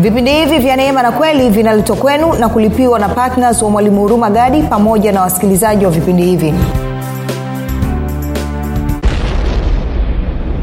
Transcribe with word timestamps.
vipindi 0.00 0.30
hivi 0.32 0.58
vya 0.58 0.76
neema 0.76 1.02
na 1.02 1.12
kweli 1.12 1.50
vinaletwa 1.50 1.96
kwenu 1.96 2.32
na 2.32 2.48
kulipiwa 2.48 2.98
na 2.98 3.08
ptns 3.08 3.62
wa 3.62 3.70
mwalimu 3.70 4.00
huruma 4.00 4.30
gadi 4.30 4.62
pamoja 4.62 5.12
na 5.12 5.20
wasikilizaji 5.20 5.84
wa 5.84 5.90
vipindi 5.90 6.22
hivi. 6.22 6.54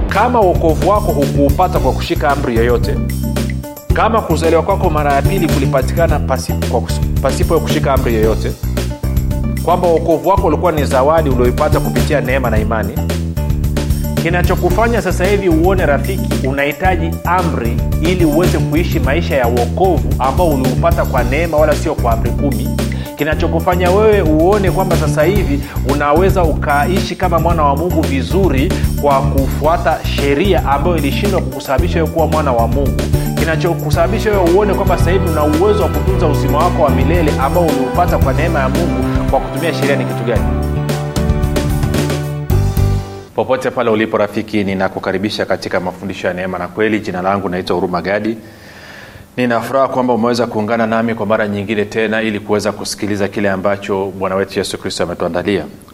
Kama 0.09 0.41
uokovu 0.41 0.89
wako 0.89 1.11
hukuupata 1.11 1.79
kwa 1.79 1.91
kushika 1.91 2.29
amri 2.29 2.55
yoyote 2.55 2.95
kama 3.93 4.21
kuzaliwa 4.21 4.61
kwako 4.63 4.89
mara 4.89 5.13
ya 5.13 5.21
pili 5.21 5.47
kulipatikana 5.54 6.19
pasipo, 6.19 6.88
pasipo 7.21 7.54
ya 7.54 7.59
kushika 7.59 7.93
amri 7.93 8.13
yoyote 8.15 8.51
kwamba 9.65 9.88
uokovu 9.88 10.29
wako 10.29 10.47
ulikuwa 10.47 10.71
ni 10.71 10.85
zawadi 10.85 11.29
ulioipata 11.29 11.79
kupitia 11.79 12.21
neema 12.21 12.49
na 12.49 12.57
imani 12.59 12.93
kinachokufanya 14.27 15.02
sasa 15.02 15.26
hivi 15.26 15.49
uone 15.49 15.86
rafiki 15.86 16.48
unahitaji 16.48 17.12
amri 17.26 17.77
ili 18.02 18.26
uweze 18.26 18.58
kuishi 18.58 18.99
maisha 18.99 19.35
ya 19.38 19.48
uokovu 19.48 20.13
ambao 20.20 20.49
uliupata 20.49 21.05
kwa 21.05 21.23
neema 21.23 21.58
wala 21.58 21.76
sio 21.76 21.95
kwa 21.95 22.12
amri 22.13 22.32
kumi. 22.32 22.70
Kinachokufanya 23.16 23.91
wewe 23.91 24.21
uone 24.21 24.71
kwamba 24.71 24.98
sasa 24.98 25.23
hivi 25.23 25.59
unaweza 25.94 26.44
ukaishi 26.44 27.16
kama 27.16 27.40
mwana 27.40 27.63
wa 27.63 27.76
mungu 27.76 28.02
vizuri 28.02 28.73
kwa 29.02 29.21
kufuata 29.21 29.98
sheria 30.16 30.66
ambayo 30.66 30.98
ilishindwa 30.98 31.41
kukusababisha 31.41 31.99
wewe 31.99 32.07
kuwa 32.13 32.27
mwana 32.27 32.54
wa 32.54 32.68
mungu. 32.68 33.02
Kinachokusababisha 33.40 34.32
wewe 34.32 34.52
uone 34.52 34.73
kwamba 34.73 34.98
sasa 34.98 35.12
hivi 35.12 35.30
una 35.30 35.44
uwezo 35.44 35.84
wa 35.84 35.90
kutunza 35.90 36.27
uzima 36.27 36.57
wako 36.57 36.82
wa 36.84 36.90
milele 36.90 37.32
ambao 37.41 37.66
uliupata 37.66 38.18
kwa 38.18 38.34
neema 38.34 38.59
ya 38.59 38.70
mungu 38.70 39.30
kwa 39.32 39.40
kutumia 39.40 39.73
sheria 39.73 39.96
ni 39.96 40.05
kitu 40.05 40.23
gani 40.23 40.77
popote 43.38 43.72
pale 43.72 43.90
ulipo 43.90 44.18
rafiki 44.18 44.64
ninakukaribisha 44.64 45.46
katika 45.46 45.80
mafundisho 45.80 46.27
ya 46.27 46.34
neema 46.34 46.57
na 46.57 46.68
kweli. 46.68 46.99
Jina 46.99 47.21
langu 47.21 47.49
naitwa 47.49 47.76
huruma 47.76 48.02
gadi. 48.02 48.38
Ninafuraha 49.38 49.88
kwamba 49.88 50.13
umeweza 50.13 50.48
kuungana 50.48 50.88
nami 50.88 51.16
kwa 51.16 51.26
mara 51.26 51.48
nyingine 51.48 51.85
tena 51.85 52.21
ili 52.21 52.40
kuweza 52.40 52.71
kusikiliza 52.71 53.27
kile 53.27 53.49
ambacho 53.49 54.05
bwana 54.20 54.35
wetu 54.35 54.60
yesu 54.60 54.77
kristo 54.77 55.04
ametuandalia 55.04 55.66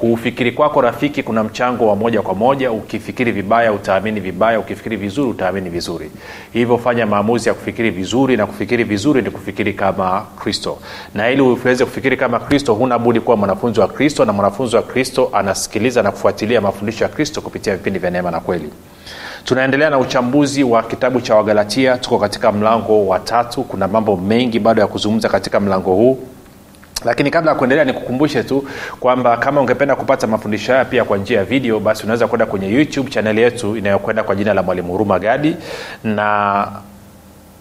kuufikiri 0.00 0.52
kwako 0.52 0.80
rafiki 0.80 1.22
kuna 1.22 1.44
mchango 1.44 1.88
wa 1.88 1.96
moja 1.96 2.22
kwa 2.22 2.34
moja. 2.34 2.72
Ukifikiri 2.72 3.32
vibaya 3.32 3.72
utaamini 3.72 4.20
vibaya. 4.20 4.60
Ukifikiri 4.60 4.96
vizuri 4.96 5.30
utaamini 5.30 5.70
vizuri. 5.70 6.10
Hivyo 6.52 6.78
fanya 6.78 7.06
maamuzi 7.06 7.48
ya 7.48 7.54
kufikiri 7.54 7.90
vizuri 7.90 8.36
na 8.36 8.46
kufikiri 8.46 8.84
vizuri 8.84 9.22
ni 9.22 9.30
kufikiri 9.30 9.74
kama 9.74 10.22
kristo. 10.38 10.78
Na 11.14 11.30
ili 11.30 11.42
uweze 11.42 11.84
kufikiri 11.84 12.16
kama 12.16 12.40
kristo 12.40 12.74
huna 12.74 12.98
budi 12.98 13.20
kuwa 13.20 13.36
mwanafunzi 13.36 13.80
wa 13.80 13.88
kristo 13.88 14.24
na 14.24 14.32
mwanafunzi 14.32 14.76
wa 14.76 14.82
kristo 14.82 15.30
anasikiliza 15.32 16.02
na 16.02 16.10
kufuatilia 16.10 16.60
mafundisho 16.60 17.04
ya 17.04 17.10
kristo 17.10 17.40
kupitia 17.40 17.76
vipindi 17.76 17.98
vya 17.98 18.10
neema 18.10 18.30
na 18.30 18.40
kweli. 18.40 18.70
Tunaendelea 19.44 19.90
na 19.90 19.98
uchambuzi 19.98 20.64
wa 20.64 20.82
kitabu 20.82 21.20
cha 21.20 21.34
wagalatia. 21.34 21.96
Tuko 21.98 22.18
katika 22.18 22.52
mlango 22.52 23.06
wa 23.06 23.18
tatu. 23.18 23.62
Kuna 23.62 23.88
mambo 23.88 24.16
mengi 24.16 24.58
bado 24.58 24.80
ya 24.80 24.86
kuzungumza 24.86 25.28
katika 25.28 25.60
mlango 25.60 25.94
huu 25.94 26.18
lakini 27.04 27.30
kabla 27.30 27.50
ya 27.50 27.56
kuendelea 27.58 27.84
nikukumbushe 27.84 28.42
tu 28.42 28.64
kwamba 29.00 29.36
kama 29.36 29.60
ungependa 29.60 29.96
kupata 29.96 30.26
mafundisho 30.26 30.72
haya 30.72 30.84
pia 30.84 31.04
kwa 31.04 31.18
njia 31.18 31.38
ya 31.38 31.44
video 31.44 31.80
basi 31.80 32.02
unaweza 32.02 32.26
kwenda 32.26 32.46
kwenye 32.46 32.68
youtube 32.68 33.10
chaneli 33.10 33.40
yetu 33.42 33.76
inayokwenda 33.76 34.22
kwa 34.22 34.34
jina 34.34 34.54
la 34.54 34.62
mwalimu 34.62 34.92
huruma 34.92 35.18
gadi. 35.18 35.56
Na 36.04 36.68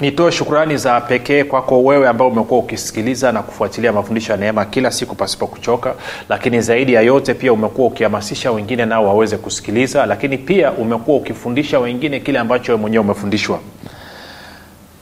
nitoe 0.00 0.32
shukrani 0.32 0.76
za 0.76 1.00
pekee 1.00 1.44
kwako 1.44 1.84
wewe 1.84 2.08
ambao 2.08 2.28
umekuwa 2.28 2.60
ukisikiliza 2.60 3.32
na 3.32 3.42
kufuatilia 3.42 3.92
mafundisho 3.92 4.32
ya 4.32 4.38
neema 4.38 4.64
kila 4.64 4.90
siku 4.90 5.14
pasipo 5.14 5.46
kuchoka 5.46 5.94
lakini 6.28 6.60
zaidi 6.60 6.92
ya 6.92 7.00
yote 7.02 7.34
pia 7.34 7.52
umekuwa 7.52 7.86
ukihamasisha 7.88 8.52
wengine 8.52 8.86
nao 8.86 9.06
waweze 9.06 9.36
kusikiliza 9.36 10.06
lakini 10.06 10.38
pia 10.38 10.72
umekuwa 10.72 11.16
ukifundisha 11.16 11.78
wengine 11.78 12.20
kile 12.20 12.38
ambacho 12.38 12.78
mwenyewe 12.78 13.04
umefundishwa 13.04 13.58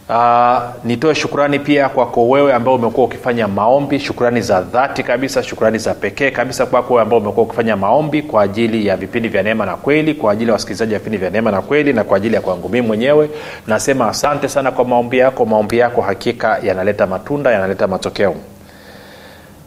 Uh, 0.08 0.58
nitoe 0.84 1.14
shukrani 1.14 1.58
pia 1.58 1.88
kwako 1.88 2.28
wewe 2.28 2.52
ambao 2.54 2.74
umekuwa 2.74 3.06
ukifanya 3.06 3.48
maombi. 3.48 3.98
Shukrani 4.00 4.40
za 4.40 4.60
dhati 4.60 5.02
kabisa 5.02 5.42
shukrani 5.42 5.78
za 5.78 5.94
pekee 5.94 6.30
kabisa 6.30 6.66
kwako 6.66 6.94
wewe 6.94 7.02
ambao 7.02 7.18
umekuwa 7.18 7.46
ukifanya 7.46 7.76
maombi 7.76 8.22
kwa 8.22 8.42
ajili 8.42 8.86
ya 8.86 8.96
vipindi 8.96 9.28
vya 9.28 9.42
neema 9.42 9.66
na 9.66 9.76
kweli 9.76 10.14
kwa 10.14 10.32
ajili 10.32 10.48
ya 10.48 10.52
wasikilizaji 10.52 10.92
wa 10.92 10.98
vipindi 10.98 11.18
vya 11.18 11.30
neema 11.30 11.50
na 11.50 11.62
kweli 11.62 11.92
na 11.92 12.04
kwa 12.04 12.16
ajili 12.16 12.34
ya 12.34 12.40
kwangu 12.40 12.68
mii 12.68 12.80
mwenyewe. 12.80 13.30
Nasema 13.66 14.08
asante 14.08 14.48
sana 14.48 14.70
kwa 14.72 14.84
maombi 14.84 15.18
yako. 15.18 15.44
Maombi 15.46 15.78
yako 15.78 16.00
hakika 16.00 16.58
yanaleta 16.62 17.06
matunda 17.06 17.50
yanaleta 17.52 17.86
matokeo 17.86 18.34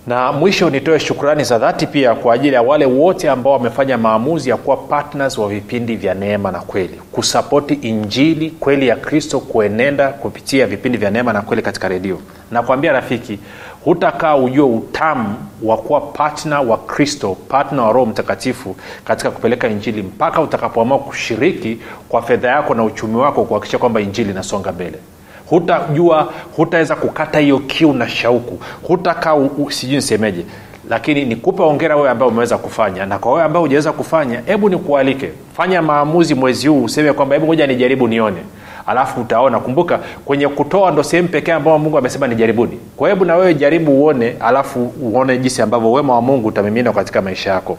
na 0.09 0.31
mwisho 0.31 0.69
nitoe 0.69 0.99
shukrani 0.99 1.43
za 1.43 1.57
dhati 1.57 1.87
pia 1.87 2.15
kwa 2.15 2.33
ajili 2.33 2.55
ya 2.55 2.61
wale 2.61 2.85
wote 2.85 3.29
ambao 3.29 3.53
wamefanya 3.53 3.97
maamuzi 3.97 4.49
ya 4.49 4.57
kuwa 4.57 4.77
partners 4.77 5.37
wa 5.37 5.49
vipindi 5.49 5.95
vya 5.95 6.13
neema 6.13 6.51
na 6.51 6.59
kweli. 6.59 7.01
Kusapoti 7.11 7.73
injili 7.73 8.49
kweli 8.51 8.87
ya 8.87 8.95
kristo 8.95 9.39
kuenenda 9.39 10.07
kupitia 10.09 10.67
vipindi 10.67 10.97
vya 10.97 11.09
neema 11.11 11.33
na 11.33 11.41
kweli 11.41 11.61
katika 11.61 11.87
redio. 11.87 12.19
Nakwambia 12.51 12.91
rafiki 12.91 13.39
hutakaa 13.85 14.35
ujue 14.35 14.65
utamu 14.65 15.35
wa 15.63 15.77
kuwa 15.77 16.01
patna 16.01 16.61
wa 16.61 16.77
kristo 16.77 17.37
patna 17.47 17.83
wa 17.83 17.91
roho 17.93 18.05
mtakatifu 18.05 18.75
katika 19.05 19.31
kupeleka 19.31 19.67
injili 19.67 20.01
mpaka 20.03 20.41
utakapoamua 20.41 20.99
kushiriki 20.99 21.77
kwa 22.09 22.21
fedha 22.21 22.47
yako 22.47 22.73
na 22.75 22.83
uchumi 22.83 23.15
wako 23.15 23.43
kuhakikisha 23.43 23.77
kwamba 23.77 24.01
injili 24.01 24.31
inasonga 24.31 24.71
mbele 24.71 24.99
hutajua 25.49 26.33
hutaweza 26.55 26.95
kukata 26.95 27.39
hiyo 27.39 27.59
kiu 27.59 27.93
na 27.93 28.09
shauku. 28.09 28.59
Hutakaa 28.83 29.35
sijui 29.69 29.95
nisemeje. 29.95 30.45
Lakini 30.89 31.25
nikupe 31.25 31.63
ongera 31.63 31.95
wewe 31.95 32.09
ambaye 32.09 32.31
umeweza 32.31 32.57
kufanya. 32.57 33.05
Na 33.05 33.19
kwa 33.19 33.31
wewe 33.31 33.43
ambaye 33.43 33.61
hujaweza 33.61 33.91
kufanya 33.91 34.41
hebu 34.45 34.69
nikualike. 34.69 35.29
Fanya 35.57 35.81
maamuzi 35.81 36.35
mwezi 36.35 36.67
huu 36.67 36.83
useme 36.83 37.13
kwamba 37.13 37.35
hebu 37.35 37.47
moja 37.47 37.67
nijaribu 37.67 38.07
nione. 38.07 38.37
Alafu 38.87 39.21
utaona. 39.21 39.59
Kumbuka 39.59 39.99
kwenye 40.25 40.47
kutoa 40.47 40.91
ndo 40.91 41.03
sehemu 41.03 41.27
pekee 41.27 41.51
ambayo 41.51 41.77
mungu 41.77 41.97
amesema 41.97 42.27
ni 42.27 42.35
jaribuni 42.35 42.79
kwa 42.97 43.09
hebu 43.09 43.25
na 43.25 43.35
wewe 43.35 43.53
jaribu 43.53 43.91
uone 43.91 44.35
alafu 44.39 44.93
uone 45.01 45.37
jinsi 45.37 45.61
ambavyo 45.61 45.91
wema 45.91 46.13
wa 46.15 46.21
mungu 46.21 46.47
utamimina 46.47 46.93
katika 46.93 47.21
maisha 47.21 47.51
yako. 47.51 47.77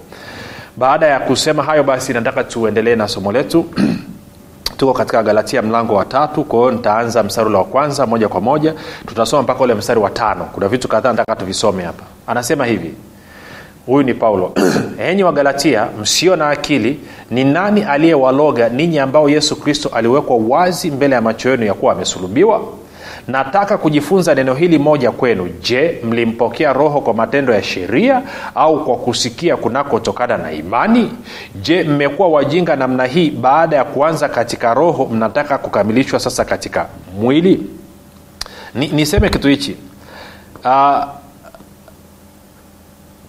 Baada 0.77 1.07
ya 1.07 1.21
kusema 1.21 1.63
hayo 1.63 1.83
basi 1.83 2.13
nataka 2.13 2.45
tuendelee 2.45 2.97
na 2.97 3.09
somo 3.09 3.33
letu 3.33 3.65
tuko 4.81 4.93
katika 4.93 5.23
galatia 5.23 5.63
mlango 5.63 5.95
wa 5.95 6.05
tatu. 6.05 6.45
Kwa 6.45 6.59
hiyo 6.59 6.71
nitaanza 6.71 7.23
mstari 7.23 7.55
wa 7.55 7.65
kwanza 7.65 8.07
moja 8.07 8.29
kwa 8.29 8.41
moja. 8.41 8.75
Tutasoma 9.07 9.43
mpaka 9.43 9.65
ule 9.65 9.75
mstari 9.75 10.01
wa 10.01 10.11
tano. 10.11 10.45
Kuna 10.53 10.69
vitu 10.69 10.89
kadhaa 10.89 11.11
nataka 11.11 11.37
tuvisome 11.37 11.83
hapa. 11.83 12.03
Anasema 12.27 12.67
hivi. 12.67 12.95
Huyu 13.87 14.03
ni 14.03 14.15
paulo. 14.15 14.53
Enyi 15.09 15.23
wa 15.23 15.33
galatia 15.33 15.87
msio 16.03 16.37
na 16.37 16.49
akili 16.49 17.01
ni 17.31 17.45
nani 17.45 17.83
aliyewaloga 17.83 18.69
ninyi 18.69 18.99
ambao 18.99 19.29
yesu 19.29 19.57
kristo 19.57 19.91
aliwekwa 19.95 20.37
wazi 20.49 20.91
mbele 20.91 21.15
ya 21.15 21.21
macho 21.21 21.51
yenu 21.51 21.67
ya 21.67 21.75
kuwa 21.75 21.93
amesulubiwa 21.93 22.61
nataka 23.29 23.79
kujifunza 23.79 24.35
neno 24.35 24.55
hili 24.55 24.79
moja 24.79 25.11
kwenu. 25.11 25.49
Je 25.63 26.01
mlimpokea 26.05 26.73
roho 26.73 27.01
kwa 27.01 27.15
matendo 27.15 27.53
ya 27.55 27.63
sheria 27.63 28.23
au 28.55 28.85
kwa 28.85 28.97
kusikia 28.97 29.57
kunakotokana 29.57 30.37
na 30.37 30.53
imani? 30.53 31.13
Je 31.55 31.83
mmekuwa 31.85 32.29
wajinga 32.29 32.77
namna 32.77 33.05
hii 33.05 33.31
baada 33.31 33.77
ya 33.77 33.85
kuanza 33.85 34.29
katika 34.29 34.75
roho 34.75 35.07
mnataka 35.07 35.59
kukamilishwa 35.59 36.21
sasa 36.21 36.45
katika 36.45 36.87
mwili? 37.21 37.67
Ni, 38.75 38.89
niseme 38.89 39.29
kitu 39.29 39.49
hichi. 39.49 39.77
Uh, 40.65 41.05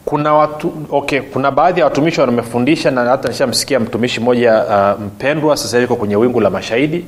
kuna 0.06 0.34
watu 0.34 0.74
okay 0.92 1.22
kuna 1.22 1.52
baadhi 1.52 1.80
ya 1.80 1.86
watumishi 1.86 2.22
wamefundisha 2.22 2.92
na 2.92 3.02
hata 3.06 3.28
nishamsikia 3.30 3.80
mtumishi 3.80 4.20
mmoja 4.20 4.64
uh, 4.66 5.02
mpendwa 5.02 5.58
sasa 5.58 5.80
hivi 5.80 5.96
kwenye 5.96 6.16
wingu 6.16 6.40
la 6.40 6.50
mashahidi 6.50 7.06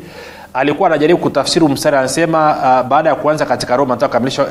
alikuwa 0.54 0.90
anajaribu 0.90 1.20
kutafsiri 1.20 1.68
mstari 1.68 1.98
anasema 1.98 2.50
uh, 2.82 2.88
baada 2.90 3.10
ya 3.10 3.16
kuanza 3.16 3.46
katika 3.46 3.76
roma 3.78 3.96
nataka 3.96 4.08
kukamilisha 4.08 4.46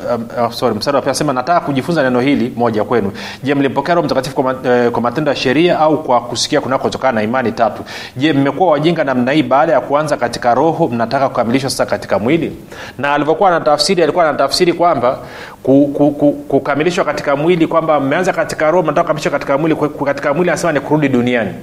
uh, 0.45 0.51
sorry 0.53 0.75
mstari 0.75 0.97
wa 0.97 1.03
anasema 1.03 1.33
nataka 1.33 1.59
kujifunza 1.59 2.03
neno 2.03 2.19
hili 2.21 2.53
moja 2.55 2.83
kwenu. 2.83 3.11
Je 3.43 3.55
mlimpokea 3.55 3.95
roho 3.95 4.05
mtakatifu 4.05 4.35
kwa, 4.35 4.53
uh, 4.53 4.91
kwa 4.91 5.01
matendo 5.01 5.31
ya 5.31 5.35
sheria 5.37 5.79
au 5.79 6.03
kwa 6.03 6.21
kusikia 6.21 6.61
kunakotokana 6.61 7.11
na 7.11 7.23
imani 7.23 7.51
tatu? 7.51 7.83
Je 8.15 8.33
mmekuwa 8.33 8.71
wajinga 8.71 9.03
namna 9.03 9.31
hii 9.31 9.43
baada 9.43 9.73
ya 9.73 9.81
kuanza 9.81 10.17
katika 10.17 10.53
roho 10.53 10.87
mnataka 10.87 11.29
kukamilishwa 11.29 11.69
sasa 11.69 11.85
katika 11.85 12.19
mwili? 12.19 12.57
Na 12.97 13.13
alivyokuwa 13.13 13.49
anatafsiri 13.49 14.03
alikuwa 14.03 14.29
anatafsiri 14.29 14.73
kwamba 14.73 15.17
ku, 15.63 15.87
ku, 15.97 16.11
ku, 16.11 16.31
kukamilishwa 16.33 17.05
katika 17.05 17.35
mwili 17.35 17.67
kwamba 17.67 17.99
mmeanza 17.99 18.33
katika 18.33 18.71
roho 18.71 18.83
mnataka 18.83 19.01
kukamilishwa 19.01 19.31
katika 19.31 19.57
mwili 19.57 19.75
katika 20.05 20.33
mwili 20.33 20.49
anasema 20.49 20.73
ni 20.73 20.79
kurudi 20.79 21.09
duniani. 21.09 21.53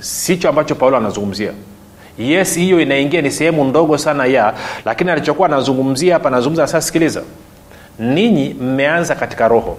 Sicho 0.00 0.48
ambacho 0.48 0.74
paulo 0.74 0.96
anazungumzia 0.96 1.52
yes 2.18 2.54
hiyo 2.54 2.80
inaingia 2.80 3.22
ni 3.22 3.30
sehemu 3.30 3.64
ndogo 3.64 3.98
sana 3.98 4.26
ya 4.26 4.54
lakini 4.84 5.10
alichokuwa 5.10 5.48
anazungumzia 5.48 6.14
hapa 6.14 6.28
anazungumza 6.28 6.66
sasa 6.66 6.80
sikiliza. 6.80 7.22
Ninyi 7.98 8.54
mmeanza 8.60 9.14
katika 9.14 9.48
roho. 9.48 9.78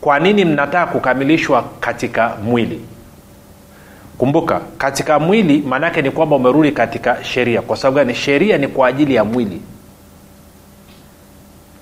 Kwa 0.00 0.18
nini 0.20 0.44
mnataka 0.44 0.92
kukamilishwa 0.92 1.64
katika 1.80 2.36
mwili? 2.44 2.80
Kumbuka 4.18 4.60
katika 4.78 5.18
mwili 5.18 5.62
maanaake 5.62 6.02
ni 6.02 6.10
kwamba 6.10 6.36
umerudi 6.36 6.72
katika 6.72 7.24
sheria. 7.24 7.62
Kwa 7.62 7.76
sababu 7.76 7.96
gani? 7.96 8.14
Sheria 8.14 8.58
ni 8.58 8.68
kwa 8.68 8.88
ajili 8.88 9.14
ya 9.14 9.24
mwili. 9.24 9.60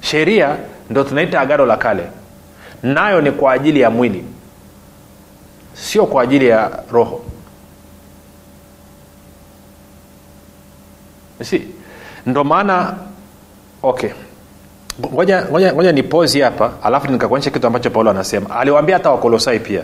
Sheria 0.01 0.57
ndo 0.91 1.05
tunaita 1.05 1.41
agano 1.41 1.67
la 1.67 1.77
kale. 1.77 2.03
Nayo 2.83 3.21
ni 3.21 3.31
kwa 3.31 3.53
ajili 3.53 3.81
ya 3.81 3.91
mwili. 3.91 4.25
Sio 5.75 6.07
kwa 6.07 6.23
ajili 6.23 6.47
ya 6.49 6.71
roho 6.93 7.21
si 11.45 11.63
ndo 12.27 12.45
maana 12.45 12.95
okay. 13.83 14.11
Ngoja 15.01 15.45
ngoja 15.51 15.73
ngoja 15.73 15.93
ni 15.93 16.03
pozi 16.03 16.41
hapa 16.41 16.73
alafu 16.83 17.13
nikakuonyesha 17.13 17.51
kitu 17.51 17.67
ambacho 17.67 17.91
paulo 17.91 18.11
anasema. 18.11 18.51
Aliwaambia 18.57 18.97
hata 18.97 19.11
wakolosai 19.11 19.59
pia. 19.61 19.83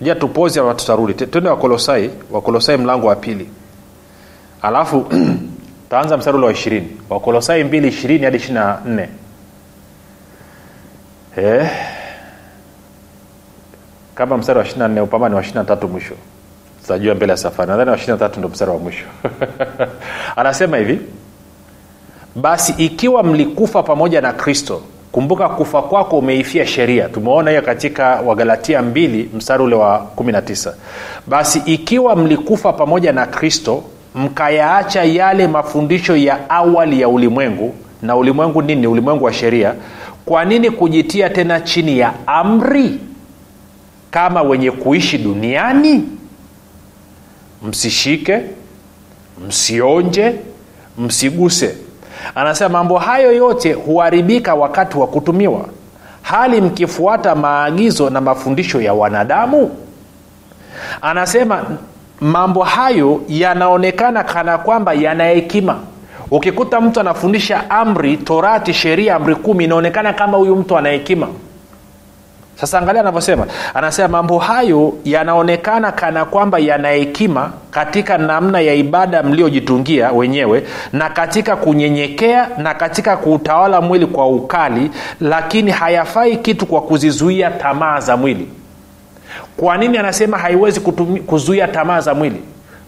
Ja 0.00 0.14
tupozi 0.14 0.60
ama 0.60 0.74
tutarudi. 0.74 1.14
Twende 1.14 1.50
wakolosai 1.50 2.10
wakolosai 2.30 2.76
mlango 2.76 3.06
wa 3.06 3.16
pili. 3.16 3.50
Alafu 4.62 5.06
taanza 5.90 6.16
mstari 6.16 6.36
ule 6.36 6.46
wa 6.46 6.52
ishirini. 6.52 6.88
Wakolosai 7.10 7.64
mbili 7.64 7.88
ishirini 7.88 8.24
hadi 8.24 8.36
ishiri 8.36 8.54
na 8.54 8.78
nne. 8.86 9.08
Eh, 11.36 11.70
kama 14.14 14.36
mstari 14.36 14.58
wa 14.58 14.64
ishiri 14.64 14.78
na 14.80 14.88
nne 14.88 15.00
upama 15.00 15.28
ni 15.28 15.34
wa 15.34 15.40
ishiri 15.40 15.56
na 15.58 15.64
tatu 15.64 15.88
mwisho 15.88 16.14
tutajua 16.90 17.14
mbele 17.14 17.30
ya 17.32 17.36
safari. 17.36 17.70
Nadhani 17.70 17.90
wa 17.90 17.96
ishiri 17.96 18.12
na 18.12 18.18
tatu 18.18 18.38
ndo 18.38 18.48
mstari 18.48 18.70
wa 18.70 18.78
mwisho. 18.78 19.04
Anasema 20.36 20.76
hivi 20.76 20.98
basi 22.36 22.72
ikiwa 22.78 23.22
mlikufa 23.22 23.82
pamoja 23.82 24.20
na 24.20 24.32
kristo 24.32 24.82
kumbuka 25.12 25.48
kufa 25.48 25.82
kwako 25.82 26.18
umeifia 26.18 26.66
sheria. 26.66 27.08
Tumeona 27.08 27.50
hiyo 27.50 27.62
katika 27.62 28.06
wagalatia 28.06 28.80
2 28.80 29.24
mstari 29.34 29.62
ule 29.62 29.74
wa 29.74 30.06
19 30.16 30.72
basi 31.26 31.62
ikiwa 31.66 32.16
mlikufa 32.16 32.72
pamoja 32.72 33.12
na 33.12 33.26
kristo 33.26 33.84
mkayaacha 34.14 35.04
yale 35.04 35.46
mafundisho 35.46 36.16
ya 36.16 36.50
awali 36.50 37.00
ya 37.00 37.08
ulimwengu. 37.08 37.74
Na 38.02 38.16
ulimwengu 38.16 38.62
nini? 38.62 38.86
Ulimwengu 38.86 39.24
wa 39.24 39.32
sheria. 39.32 39.74
Kwa 40.24 40.44
nini 40.44 40.70
kujitia 40.70 41.30
tena 41.30 41.60
chini 41.60 41.98
ya 41.98 42.12
amri 42.26 42.98
kama 44.10 44.42
wenye 44.42 44.70
kuishi 44.70 45.18
duniani 45.18 46.19
msishike 47.62 48.40
msionje 49.48 50.34
msiguse. 50.98 51.74
Anasema 52.34 52.68
mambo 52.68 52.98
hayo 52.98 53.32
yote 53.32 53.72
huharibika 53.72 54.54
wakati 54.54 54.98
wa 54.98 55.06
kutumiwa. 55.06 55.64
Hali 56.22 56.60
mkifuata 56.60 57.34
maagizo 57.34 58.10
na 58.10 58.20
mafundisho 58.20 58.80
ya 58.80 58.94
wanadamu? 58.94 59.70
Anasema 61.02 61.64
mambo 62.20 62.62
hayo 62.62 63.20
yanaonekana 63.28 64.24
kana 64.24 64.58
kwamba 64.58 64.92
yana 64.92 65.24
hekima. 65.24 65.78
Ukikuta 66.30 66.80
mtu 66.80 67.00
anafundisha 67.00 67.70
amri 67.70 68.16
torati 68.16 68.74
sheria 68.74 69.16
amri 69.16 69.34
kumi 69.34 69.64
inaonekana 69.64 70.12
kama 70.12 70.38
huyu 70.38 70.56
mtu 70.56 70.78
ana 70.78 70.88
hekima 70.88 71.28
sasa 72.60 72.78
angalia 72.78 73.00
anavyosema. 73.00 73.46
Anasema 73.74 74.08
mambo 74.08 74.38
hayo 74.38 74.92
yanaonekana 75.04 75.92
kana 75.92 76.24
kwamba 76.24 76.58
yana 76.58 76.88
hekima 76.88 77.50
katika 77.70 78.18
namna 78.18 78.60
ya 78.60 78.74
ibada 78.74 79.22
mliojitungia 79.22 80.12
wenyewe 80.12 80.64
na 80.92 81.08
katika 81.10 81.56
kunyenyekea 81.56 82.48
na 82.58 82.74
katika 82.74 83.16
kuutawala 83.16 83.80
mwili 83.80 84.06
kwa 84.06 84.28
ukali 84.28 84.90
lakini 85.20 85.70
hayafai 85.70 86.36
kitu 86.36 86.66
kwa 86.66 86.80
kuzizuia 86.82 87.50
tamaa 87.50 88.00
za 88.00 88.16
mwili. 88.16 88.48
Kwa 89.56 89.76
nini 89.78 89.98
anasema 89.98 90.38
haiwezi 90.38 90.80
kutumi, 90.80 91.20
kuzuia 91.20 91.68
tamaa 91.68 92.00
za 92.00 92.14
mwili? 92.14 92.40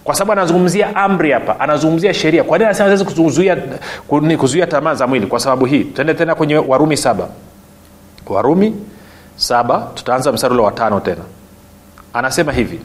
Kwa 0.04 0.14
sababu 0.14 0.32
anazungumzia 0.32 0.96
amri 0.96 1.32
hapa 1.32 1.60
anazungumzia 1.60 2.14
sheria. 2.14 2.44
Kwa 2.44 2.58
nini 2.58 2.64
anasema 2.66 2.84
hawezi 2.86 3.04
kuzuia, 3.04 3.56
kuzuia 4.38 4.66
tamaa 4.66 4.94
za 4.94 5.06
mwili? 5.06 5.26
Kwa 5.26 5.40
sababu 5.40 5.64
hii 5.64 5.84
tuende 5.84 6.14
tena 6.14 6.34
kwenye 6.34 6.56
warumi 6.56 6.96
saba. 6.96 7.28
Warumi 8.26 8.74
saba 9.36 9.86
tutaanza 9.94 10.32
mstari 10.32 10.54
ule 10.54 10.62
wa 10.62 10.72
tano 10.72 11.00
tena. 11.00 11.22
Anasema 12.14 12.52
hivi 12.52 12.80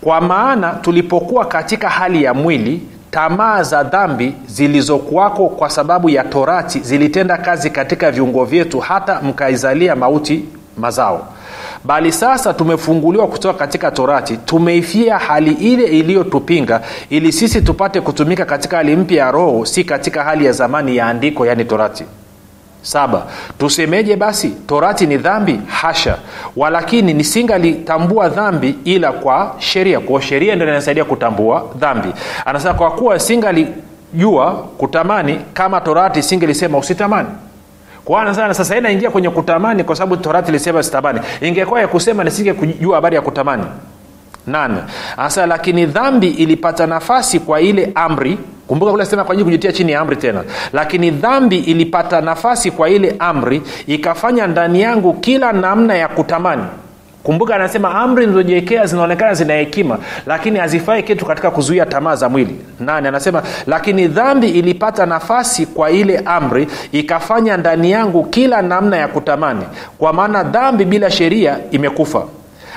kwa 0.00 0.20
maana 0.20 0.70
tulipokuwa 0.72 1.44
katika 1.44 1.88
hali 1.88 2.22
ya 2.22 2.34
mwili 2.34 2.82
tamaa 3.10 3.62
za 3.62 3.82
dhambi 3.82 4.34
zilizokuwako 4.46 5.48
kwa 5.48 5.70
sababu 5.70 6.10
ya 6.10 6.24
torati 6.24 6.80
zilitenda 6.80 7.36
kazi 7.38 7.70
katika 7.70 8.10
viungo 8.10 8.44
vyetu 8.44 8.80
hata 8.80 9.20
mkaizalia 9.22 9.96
mauti 9.96 10.44
mazao. 10.76 11.26
Bali 11.84 12.12
sasa 12.12 12.54
tumefunguliwa 12.54 13.26
kutoka 13.28 13.58
katika 13.58 13.90
torati 13.90 14.36
tumeifia 14.36 15.18
hali 15.18 15.52
ile 15.52 15.84
iliyotupinga 15.84 16.80
ili 17.10 17.32
sisi 17.32 17.62
tupate 17.62 18.00
kutumika 18.00 18.44
katika 18.44 18.76
hali 18.76 18.96
mpya 18.96 19.24
ya 19.24 19.30
roho 19.30 19.66
si 19.66 19.84
katika 19.84 20.24
hali 20.24 20.44
ya 20.46 20.52
zamani 20.52 20.96
ya 20.96 21.06
andiko 21.06 21.46
yaani 21.46 21.64
torati 21.64 22.04
saba. 22.82 23.22
Tusemeje 23.58 24.16
basi 24.16 24.48
torati 24.48 25.06
ni 25.06 25.16
dhambi? 25.16 25.60
Hasha. 25.66 26.16
Walakini 26.56 27.14
nisingalitambua 27.14 28.28
dhambi 28.28 28.78
ila 28.84 29.12
kwa 29.12 29.54
sheria. 29.58 30.00
Kwao 30.00 30.20
sheria 30.20 30.54
ndio 30.54 30.68
inasaidia 30.68 31.04
kutambua 31.04 31.66
dhambi. 31.76 32.08
Anasema 32.44 32.74
kwa 32.74 32.90
kuwa 32.90 33.18
singalijua 33.18 34.52
kutamani 34.78 35.40
kama 35.54 35.80
torati 35.80 36.18
isingelisema 36.18 36.78
usitamani. 36.78 37.28
Kwanza 38.04 38.54
sasa 38.54 38.76
inaingia 38.76 39.10
kwenye 39.10 39.30
kutamani 39.30 39.84
kwa 39.84 39.96
sababu 39.96 40.16
torati 40.16 40.48
ilisema 40.50 40.82
sitamani. 40.82 41.20
Ingekuwa 41.40 41.80
ya 41.80 41.88
kusema 41.88 42.24
nisinge 42.24 42.52
kujua 42.52 42.94
habari 42.94 43.16
ya 43.16 43.22
kutamani. 43.22 43.64
Nane. 44.46 44.80
Anasema 45.16 45.46
lakini 45.46 45.86
dhambi 45.86 46.28
ilipata 46.28 46.86
nafasi 46.86 47.40
kwa 47.40 47.60
ile 47.60 47.92
amri 47.94 48.38
kumbuka 48.70 48.92
kule 48.92 49.04
sema 49.06 49.24
kwa 49.24 49.32
ajili 49.32 49.44
kujitia 49.44 49.72
chini 49.72 49.92
ya 49.92 50.00
amri 50.00 50.16
tena. 50.16 50.44
Lakini 50.72 51.10
dhambi 51.10 51.58
ilipata 51.58 52.20
nafasi 52.20 52.70
kwa 52.70 52.88
ile 52.90 53.16
amri 53.18 53.62
ikafanya 53.86 54.46
ndani 54.46 54.80
yangu 54.80 55.12
kila 55.14 55.52
namna 55.52 55.94
ya 55.94 56.08
kutamani. 56.08 56.62
Kumbuka 57.22 57.54
anasema 57.54 57.94
amri 57.94 58.26
nilizojiwekea 58.26 58.86
zinaonekana 58.86 59.34
zina 59.34 59.54
hekima 59.54 59.98
lakini 60.26 60.58
hazifai 60.58 61.02
kitu 61.02 61.26
katika 61.26 61.50
kuzuia 61.50 61.86
tamaa 61.86 62.16
za 62.16 62.28
mwili. 62.28 62.56
Nane 62.80 63.08
anasema 63.08 63.42
lakini 63.66 64.08
dhambi 64.08 64.48
ilipata 64.48 65.06
nafasi 65.06 65.66
kwa 65.66 65.90
ile 65.90 66.18
amri 66.24 66.66
ikafanya 66.92 67.56
ndani 67.56 67.90
yangu 67.90 68.24
kila 68.24 68.62
namna 68.62 68.96
ya 68.96 69.08
kutamani. 69.08 69.62
Kwa 69.98 70.12
maana 70.12 70.42
dhambi 70.42 70.84
bila 70.84 71.10
sheria 71.10 71.58
imekufa 71.70 72.22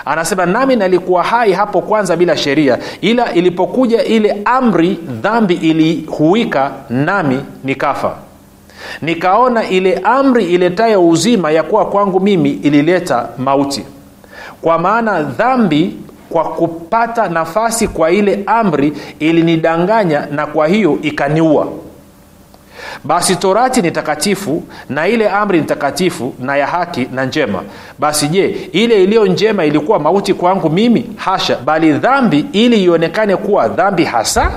anasema 0.06 0.46
nami 0.46 0.76
nalikuwa 0.76 1.24
hai 1.24 1.54
hapo 1.54 1.82
kwanza 1.82 2.16
bila 2.16 2.38
sheria 2.38 2.78
ila 3.02 3.34
ilipokuja 3.34 4.04
ile 4.04 4.42
amri 4.46 5.00
dhambi 5.22 5.54
ilihuika 5.54 6.72
nami 6.90 7.40
nikafa. 7.64 8.16
Nikaona 9.02 9.70
ile 9.70 10.02
amri 10.04 10.46
iletayo 10.46 11.08
uzima 11.10 11.52
ya 11.52 11.64
kuwa 11.64 11.86
kwangu 11.86 12.20
mimi 12.20 12.50
ilileta 12.50 13.30
mauti. 13.38 13.86
Kwa 14.62 14.78
maana 14.80 15.24
dhambi 15.24 15.96
kwa 16.30 16.44
kupata 16.44 17.30
nafasi 17.30 17.88
kwa 17.88 18.12
ile 18.12 18.44
amri 18.46 18.94
ilinidanganya 19.20 20.28
na 20.32 20.46
kwa 20.48 20.68
hiyo 20.68 20.98
ikaniua 21.02 21.68
basi 23.04 23.36
torati 23.36 23.82
ni 23.82 23.92
takatifu 23.92 24.64
na 24.90 25.08
ile 25.08 25.30
amri 25.30 25.60
ni 25.60 25.66
takatifu 25.66 26.34
na 26.40 26.58
ya 26.58 26.68
haki 26.68 27.08
na 27.14 27.26
njema. 27.26 27.64
Basi 28.00 28.28
je 28.28 28.70
ile 28.72 29.04
iliyo 29.04 29.28
njema 29.28 29.66
ilikuwa 29.66 30.00
mauti 30.00 30.34
kwangu 30.34 30.70
mimi? 30.70 31.06
Hasha 31.16 31.56
bali 31.66 31.94
dhambi 31.94 32.46
ili 32.52 32.84
ionekane 32.84 33.36
kuwa 33.36 33.68
dhambi 33.68 34.04
hasa? 34.04 34.52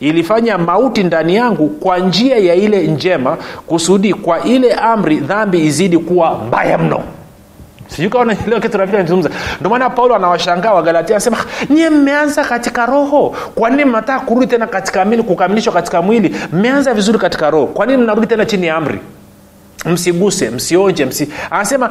Ilifanya 0.00 0.58
mauti 0.58 1.04
ndani 1.04 1.34
yangu 1.34 1.68
kwa 1.68 1.98
njia 1.98 2.36
ya 2.36 2.54
ile 2.54 2.86
njema 2.86 3.36
kusudi 3.66 4.14
kwa 4.14 4.42
ile 4.44 4.72
amri 4.72 5.16
dhambi 5.16 5.66
izidi 5.66 5.98
kuwa 5.98 6.38
mbaya 6.46 6.78
mno 6.78 7.00
naelewa 8.24 8.60
kitu 8.60 8.78
rafiki 8.78 8.96
anazungumza 8.96 9.30
ndio 9.60 9.70
maana 9.70 9.90
paulo 9.90 10.14
anawashangaa 10.14 10.72
wagalatia 10.72 11.16
anasema 11.16 11.36
nyie 11.70 11.90
mmeanza 11.90 12.44
katika 12.44 12.86
roho. 12.86 13.36
Kwa 13.54 13.70
nini 13.70 13.84
mnataka 13.84 14.20
kurudi 14.20 14.46
tena 14.46 14.66
katika 14.66 15.04
mwili 15.04 15.22
kukamilishwa 15.22 15.72
katika 15.72 16.02
mwili? 16.02 16.36
Mmeanza 16.52 16.94
vizuri 16.94 17.18
katika 17.18 17.50
roho. 17.50 17.66
Kwa 17.66 17.86
nini 17.86 18.02
mnarudi 18.02 18.26
tena 18.26 18.46
chini 18.46 18.66
ya 18.66 18.76
amri 18.76 18.98
msiguse 19.86 20.50
msionje 20.50 21.04
msi... 21.06 21.28
anasema 21.50 21.90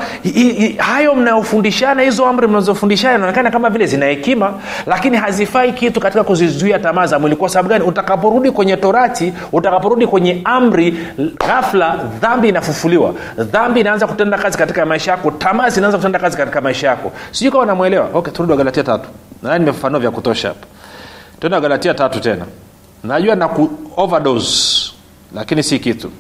hayo 0.78 1.16
mnayofundishana 1.16 2.02
hizo 2.02 2.26
amri 2.26 2.48
mnazofundishana 2.48 3.16
inaonekana 3.16 3.52
kama 3.52 3.70
vile 3.70 3.86
zina 3.86 4.06
hekima 4.06 4.54
lakini 4.86 5.18
hazifai 5.18 5.74
kitu 5.74 6.00
katika 6.00 6.24
kuzizuia 6.24 6.80
tamaa 6.80 7.06
za 7.08 7.20
mwili. 7.20 7.36
Kwa 7.36 7.50
sababu 7.50 7.70
gani? 7.70 7.84
Utakaporudi 7.86 8.52
kwenye 8.52 8.78
torati 8.78 9.34
utakaporudi 9.52 10.08
kwenye 10.08 10.42
amri 10.44 10.98
ghafla 11.48 12.00
dhambi 12.22 12.50
inafufuliwa. 12.50 13.14
Dhambi 13.38 13.80
inaanza 13.80 14.08
kutenda 14.08 14.38
kazi 14.38 14.58
katika 14.58 14.86
maisha 14.86 15.12
yako 15.12 15.32
tamaa 15.32 15.70
zinaanza 15.70 15.98
kutenda 15.98 16.20
kazi 16.20 16.38
katika 16.38 16.62
maisha 16.62 16.88
yako. 16.88 17.12
Sijui 17.32 17.52
kama 17.52 17.66
namwelewa 17.66 18.10
okay 18.14 18.34
turudi 18.34 18.52
wagalatia 18.52 18.84
tatu. 18.84 19.10
Nadhani 19.44 19.60
nimefafanua 19.66 20.00
vya 20.00 20.12
kutosha 20.12 20.48
hapa. 20.48 20.68
Tuende 21.40 21.56
wagalatia 21.56 21.94
tatu 21.94 22.20
tena. 22.20 22.46
Najua 23.04 23.36
na 23.36 23.48
ku 23.48 23.70
overdose 23.98 24.92
lakini 25.36 25.64
si 25.64 25.80
kitu 25.80 26.12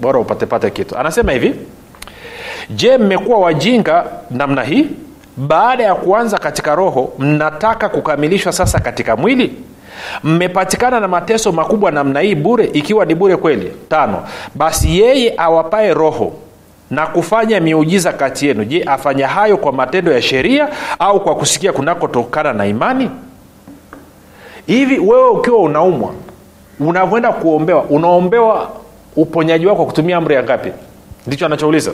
bora 0.00 0.18
upatepate 0.18 0.70
kitu. 0.70 0.98
Anasema 0.98 1.32
hivi 1.32 1.54
je 2.70 2.98
mmekuwa 2.98 3.38
wajinga 3.38 4.04
namna 4.30 4.62
hii? 4.62 4.86
Baada 5.36 5.84
ya 5.84 5.94
kuanza 5.94 6.38
katika 6.38 6.74
roho 6.74 7.12
mnataka 7.18 7.88
kukamilishwa 7.88 8.52
sasa 8.52 8.78
katika 8.80 9.16
mwili? 9.16 9.54
Mmepatikana 10.24 11.00
na 11.00 11.08
mateso 11.08 11.52
makubwa 11.52 11.90
namna 11.90 12.20
hii 12.20 12.34
bure 12.34 12.64
ikiwa 12.72 13.04
ni 13.04 13.14
bure 13.14 13.36
kweli? 13.36 13.72
Tano 13.88 14.22
basi 14.54 14.98
yeye 15.00 15.34
awapae 15.36 15.94
roho 15.94 16.32
na 16.90 17.06
kufanya 17.06 17.60
miujiza 17.60 18.12
kati 18.12 18.46
yenu. 18.46 18.64
Je 18.64 18.82
afanya 18.84 19.28
hayo 19.28 19.56
kwa 19.56 19.72
matendo 19.72 20.12
ya 20.12 20.22
sheria 20.22 20.68
au 20.98 21.20
kwa 21.20 21.34
kusikia 21.34 21.72
kunakotokana 21.72 22.52
na 22.52 22.66
imani? 22.66 23.10
Hivi 24.66 24.98
wewe 24.98 25.28
ukiwa 25.30 25.58
unaumwa 25.58 26.12
unavyoenda 26.80 27.32
kuombewa 27.32 27.82
unaombewa 27.82 28.70
uponyaji 29.22 29.66
wako 29.66 29.76
kwa 29.76 29.86
kutumia 29.86 30.16
amri 30.16 30.34
ya 30.34 30.42
ngapi? 30.42 30.72
Ndicho 31.26 31.46
anachouliza. 31.46 31.92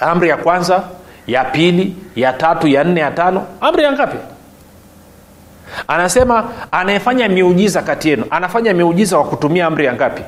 Amri 0.00 0.28
ya 0.28 0.36
kwanza 0.36 0.82
ya 1.26 1.44
pili 1.44 1.96
ya 2.16 2.32
tatu 2.32 2.68
ya 2.68 2.84
nne 2.84 3.00
ya 3.00 3.10
tano. 3.10 3.46
Amri 3.60 3.84
ya 3.84 3.92
ngapi? 3.92 4.16
Anasema 5.88 6.50
anayefanya 6.72 7.28
miujiza 7.28 7.82
kati 7.82 8.08
yenu 8.08 8.24
anafanya 8.30 8.74
miujiza 8.74 9.16
kwa 9.16 9.24
kutumia 9.24 9.66
amri 9.66 9.84
ya 9.84 9.92
ngapi? 9.92 10.22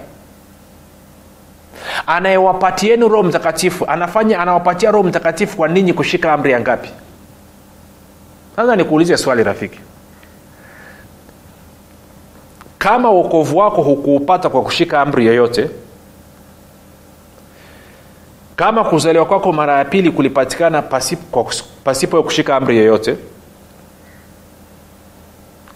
Anayewapatieni 2.06 3.08
roho 3.08 3.22
mtakatifu 3.22 3.84
anafanya 3.88 4.38
anawapatia 4.40 4.90
roho 4.90 5.08
mtakatifu 5.08 5.56
kwa 5.56 5.68
ninyi 5.68 5.92
kushika 5.92 6.32
amri 6.32 6.52
ya 6.52 6.60
ngapi? 6.60 6.90
Sasa 8.56 8.76
nikuulize 8.76 9.16
swali 9.16 9.42
rafiki. 9.42 9.80
Kama 12.78 13.10
uokovu 13.10 13.58
wako 13.58 13.82
hukuupata 13.82 14.50
kwa 14.50 14.62
kushika 14.62 15.00
amri 15.00 15.26
yoyote 15.26 15.70
kama 18.56 18.84
kuzaliwa 18.84 19.25
kwako 19.25 19.52
mara 19.52 19.78
ya 19.78 19.84
pili 19.84 20.10
kulipatikana 20.10 20.82
pasipo, 20.82 22.22
kushika 22.22 22.56
amri 22.56 22.76
yoyote 22.76 23.16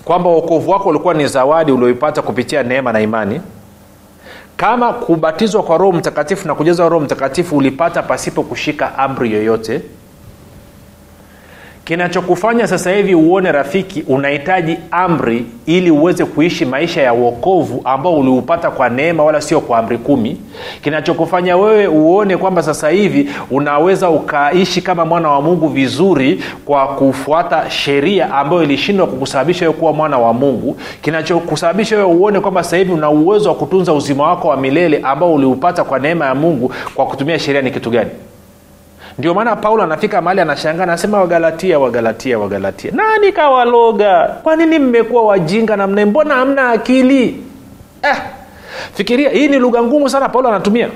kwamba 0.04 0.30
uokovu 0.30 0.70
wako 0.70 0.88
ulikuwa 0.88 1.14
ni 1.14 1.26
zawadi 1.26 1.72
ulioipata 1.72 2.22
kupitia 2.22 2.62
neema 2.62 2.92
na 2.92 3.00
imani 3.00 3.40
kama 4.56 4.92
kubatizwa 4.92 5.62
kwa 5.62 5.78
roho 5.78 5.92
mtakatifu 5.92 6.48
na 6.48 6.54
kujazwa 6.54 6.88
roho 6.88 7.04
mtakatifu 7.04 7.56
ulipata 7.56 8.02
pasipo 8.02 8.42
kushika 8.42 8.98
amri 8.98 9.32
yoyote 9.32 9.82
kinachokufanya 11.90 12.66
sasa 12.66 12.92
hivi 12.92 13.14
uone 13.14 13.52
rafiki 13.52 14.02
unahitaji 14.08 14.76
amri 14.90 15.44
ili 15.66 15.90
uweze 15.90 16.24
kuishi 16.24 16.64
maisha 16.64 17.02
ya 17.02 17.14
uokovu 17.14 17.80
ambao 17.84 18.14
uliupata 18.18 18.70
kwa 18.70 18.88
neema 18.88 19.24
wala 19.24 19.40
sio 19.40 19.60
kwa 19.60 19.78
amri 19.78 19.98
kumi. 19.98 20.36
Kinachokufanya 20.82 21.56
wewe 21.56 21.86
uone 21.86 22.36
kwamba 22.36 22.62
sasa 22.62 22.88
hivi 22.88 23.30
unaweza 23.50 24.10
ukaishi 24.10 24.82
kama 24.82 25.04
mwana 25.04 25.30
wa 25.30 25.42
mungu 25.42 25.68
vizuri 25.68 26.44
kwa 26.64 26.88
kufuata 26.88 27.70
sheria 27.70 28.34
ambayo 28.34 28.62
ilishindwa 28.62 29.06
kukusababisha 29.06 29.64
wewe 29.64 29.78
kuwa 29.78 29.92
mwana 29.92 30.18
wa 30.18 30.32
mungu. 30.32 30.76
Kinachokusababisha 31.02 31.96
wewe 31.96 32.08
uone 32.08 32.40
kwamba 32.40 32.62
sasa 32.64 32.76
hivi 32.76 32.92
una 32.92 33.10
uwezo 33.10 33.48
wa 33.48 33.54
kutunza 33.54 33.92
uzima 33.92 34.26
wako 34.26 34.48
wa 34.48 34.56
milele 34.56 35.00
ambao 35.02 35.34
uliupata 35.34 35.84
kwa 35.84 35.98
neema 35.98 36.26
ya 36.26 36.34
mungu 36.34 36.72
kwa 36.94 37.06
kutumia 37.06 37.38
sheria 37.38 37.62
ni 37.62 37.70
kitu 37.70 37.90
gani 37.90 38.10
ndio 39.20 39.34
maana 39.34 39.56
paulo 39.56 39.82
anafika 39.82 40.22
mahali 40.22 40.40
anashangaa 40.40 40.82
anasema 40.82 41.20
wagalatia 41.20 41.78
wagalatia 41.78 42.38
wagalatia. 42.38 42.90
Nani 42.94 43.32
kawaloga? 43.32 44.24
Kwa 44.42 44.56
nini 44.56 44.78
mmekuwa 44.78 45.22
wajinga 45.22 45.76
namna 45.76 46.06
mbona 46.06 46.34
hamna 46.34 46.70
akili? 46.70 47.44
Eh, 48.02 48.16
fikiria 48.94 49.30
hii 49.30 49.48
ni 49.48 49.58
lugha 49.58 49.82
ngumu 49.82 50.08
sana 50.08 50.28
paulo 50.28 50.48
anatumia. 50.48 50.88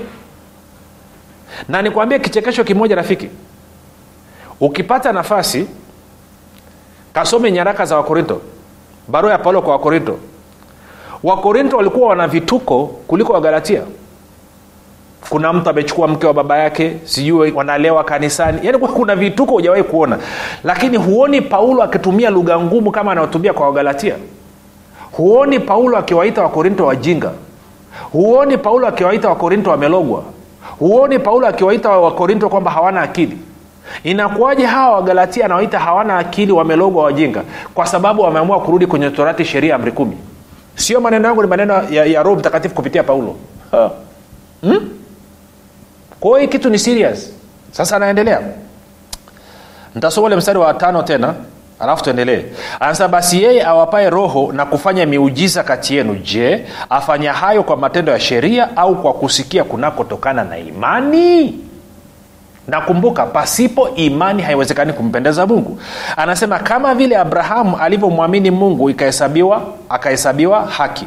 Na 1.69 1.81
nikwambie 1.81 2.19
kichekesho 2.19 2.63
kimoja 2.63 2.95
rafiki. 2.95 3.29
Ukipata 4.59 5.11
nafasi 5.13 5.67
kasome 7.13 7.51
nyaraka 7.51 7.85
za 7.85 7.97
wakorinto 7.97 8.41
barua 9.07 9.31
ya 9.31 9.37
paulo 9.37 9.61
kwa 9.61 9.71
wakorinto. 9.73 10.19
Wakorinto 11.23 11.77
walikuwa 11.77 12.09
wana 12.09 12.27
vituko 12.27 12.85
kuliko 12.85 13.33
wagalatia 13.33 13.81
kuna 15.29 15.53
mtu 15.53 15.69
amechukua 15.69 16.07
mke 16.07 16.27
wa 16.27 16.33
baba 16.33 16.57
yake 16.57 16.93
sijui 17.03 17.51
wanalewa 17.51 18.03
kanisani. 18.03 18.59
Yaani 18.63 18.77
kuna 18.77 19.15
vituko 19.15 19.51
hujawahi 19.51 19.83
kuona. 19.83 20.17
Lakini 20.63 20.97
huoni 20.97 21.41
paulo 21.41 21.83
akitumia 21.83 22.29
lugha 22.29 22.59
ngumu 22.59 22.91
kama 22.91 23.11
anayotumia 23.11 23.53
kwa 23.53 23.65
wagalatia? 23.67 24.15
Huoni 25.11 25.59
paulo 25.59 25.97
akiwaita 25.97 26.43
wakorinto 26.43 26.85
wajinga? 26.85 27.31
Huoni 28.11 28.57
paulo 28.57 28.87
akiwaita 28.87 29.29
wakorinto 29.29 29.69
wamelogwa? 29.69 30.23
Huoni 30.79 31.19
paulo 31.19 31.47
akiwaita 31.47 31.89
wakorinto 31.89 32.49
kwamba 32.49 32.71
hawana 32.71 33.01
akili? 33.01 33.37
Inakuwaje 34.03 34.65
hawa 34.65 34.95
wagalatia 34.95 35.45
anawaita 35.45 35.79
hawana 35.79 36.17
akili 36.17 36.51
wamelogwa 36.51 37.03
wajinga? 37.03 37.43
Kwa 37.73 37.85
sababu 37.85 38.21
wameamua 38.21 38.59
kurudi 38.59 38.87
kwenye 38.87 39.09
torati 39.09 39.45
sheria 39.45 39.75
amri 39.75 39.91
kumi. 39.91 40.17
Sio 40.75 41.01
maneno 41.01 41.27
yangu 41.27 41.41
ni 41.41 41.47
maneno 41.47 41.83
ya, 41.91 42.05
ya 42.05 42.23
roho 42.23 42.35
mtakatifu 42.35 42.75
kupitia 42.75 43.03
paulo. 43.03 43.35
Hmm? 44.61 44.89
Kwa 46.19 46.39
hiyo 46.39 46.51
kitu 46.51 46.69
ni 46.69 46.79
serious. 46.79 47.31
Sasa 47.71 47.95
anaendelea. 47.95 48.41
Ntasoma 49.95 50.27
ule 50.27 50.35
mstari 50.35 50.59
wa 50.59 50.73
tano 50.73 51.03
tena 51.03 51.33
alafu 51.79 52.03
tuendelee. 52.03 52.43
Anasema 52.79 53.09
basi 53.09 53.43
yeye 53.43 53.65
awapae 53.65 54.09
roho 54.09 54.51
na 54.53 54.65
kufanya 54.65 55.05
miujiza 55.05 55.63
kati 55.63 55.95
yenu 55.95 56.15
je 56.15 56.65
afanya 56.89 57.33
hayo 57.33 57.63
kwa 57.63 57.77
matendo 57.77 58.11
ya 58.11 58.19
sheria 58.19 58.77
au 58.77 59.01
kwa 59.01 59.13
kusikia 59.13 59.63
kunakotokana 59.63 60.43
na 60.43 60.57
imani? 60.57 61.59
Nakumbuka 62.67 63.25
pasipo 63.25 63.89
imani 63.89 64.41
haiwezekani 64.41 64.93
kumpendeza 64.93 65.47
mungu. 65.47 65.79
Anasema 66.17 66.59
kama 66.59 66.95
vile 66.95 67.17
abrahamu 67.17 67.77
alivyomwamini 67.77 68.51
mungu 68.51 68.89
ikahesabiwa 68.89 69.61
akahesabiwa 69.89 70.65
haki 70.65 71.05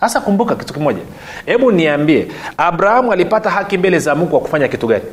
hasa 0.00 0.20
kumbuka 0.20 0.54
kitu 0.56 0.74
kimoja. 0.74 1.02
Hebu 1.46 1.72
niambie 1.72 2.28
abrahamu 2.56 3.12
alipata 3.12 3.50
haki 3.50 3.78
mbele 3.78 3.98
za 3.98 4.14
mungu 4.14 4.30
kwa 4.30 4.40
kufanya 4.40 4.68
kitu 4.68 4.86
gani? 4.86 5.04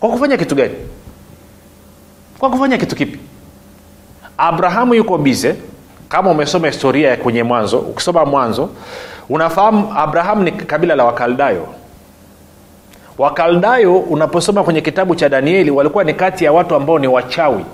Kwa 0.00 0.08
kufanya 0.10 0.36
kitu 0.36 0.54
gani? 0.54 0.74
Kwa 2.38 2.50
kufanya 2.50 2.78
kitu 2.78 2.96
kipi? 2.96 3.18
Abrahamu 4.38 4.94
yuko 4.94 5.18
bize 5.18 5.56
kama 6.08 6.30
umesoma 6.30 6.66
historia 6.68 7.10
ya 7.10 7.16
kwenye 7.16 7.42
mwanzo 7.42 7.78
ukisoma 7.78 8.24
mwanzo 8.24 8.70
unafahamu 9.28 9.92
abrahamu 9.96 10.42
ni 10.42 10.52
kabila 10.52 10.94
la 10.94 11.04
wakaldayo. 11.04 11.68
Wakaldayo 13.18 13.98
unaposoma 13.98 14.64
kwenye 14.64 14.80
kitabu 14.80 15.14
cha 15.14 15.28
danieli 15.28 15.70
walikuwa 15.70 16.04
ni 16.04 16.14
kati 16.14 16.44
ya 16.44 16.52
watu 16.52 16.74
ambao 16.74 16.98
ni 16.98 17.06
wachawi 17.06 17.64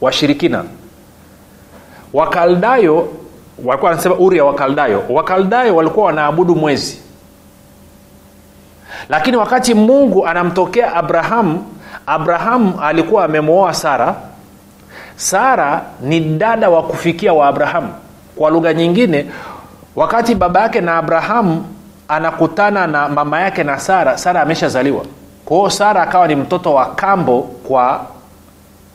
washirikina. 0.00 0.64
Wakaldayo 2.12 3.08
walikuwa 3.64 3.90
wanasema 3.90 4.14
uri 4.14 4.36
ya 4.38 4.44
wakaldayo. 4.44 5.04
Wakaldayo 5.10 5.76
walikuwa 5.76 6.06
wanaabudu 6.06 6.56
mwezi. 6.56 6.98
Lakini 9.08 9.36
wakati 9.36 9.74
mungu 9.74 10.26
anamtokea 10.26 10.94
abrahamu 10.94 11.64
abrahamu 12.06 12.80
alikuwa 12.82 13.24
amemwoa 13.24 13.74
sara. 13.74 14.14
Sara 15.16 15.82
ni 16.00 16.20
dada 16.20 16.70
wa 16.70 16.82
kufikia 16.82 17.32
wa 17.32 17.48
abrahamu 17.48 17.88
kwa 18.36 18.50
lugha 18.50 18.74
nyingine 18.74 19.26
wakati 19.96 20.34
baba 20.34 20.60
yake 20.60 20.80
na 20.80 20.96
abrahamu 20.96 21.64
anakutana 22.08 22.86
na 22.86 23.08
mama 23.08 23.40
yake 23.40 23.64
na 23.64 23.78
sara 23.78 24.18
sara 24.18 24.42
ameshazaliwa. 24.42 25.04
Kwao 25.44 25.70
sara 25.70 26.02
akawa 26.02 26.28
ni 26.28 26.36
mtoto 26.36 26.74
wa 26.74 26.86
kambo 26.86 27.40
kwa 27.42 28.06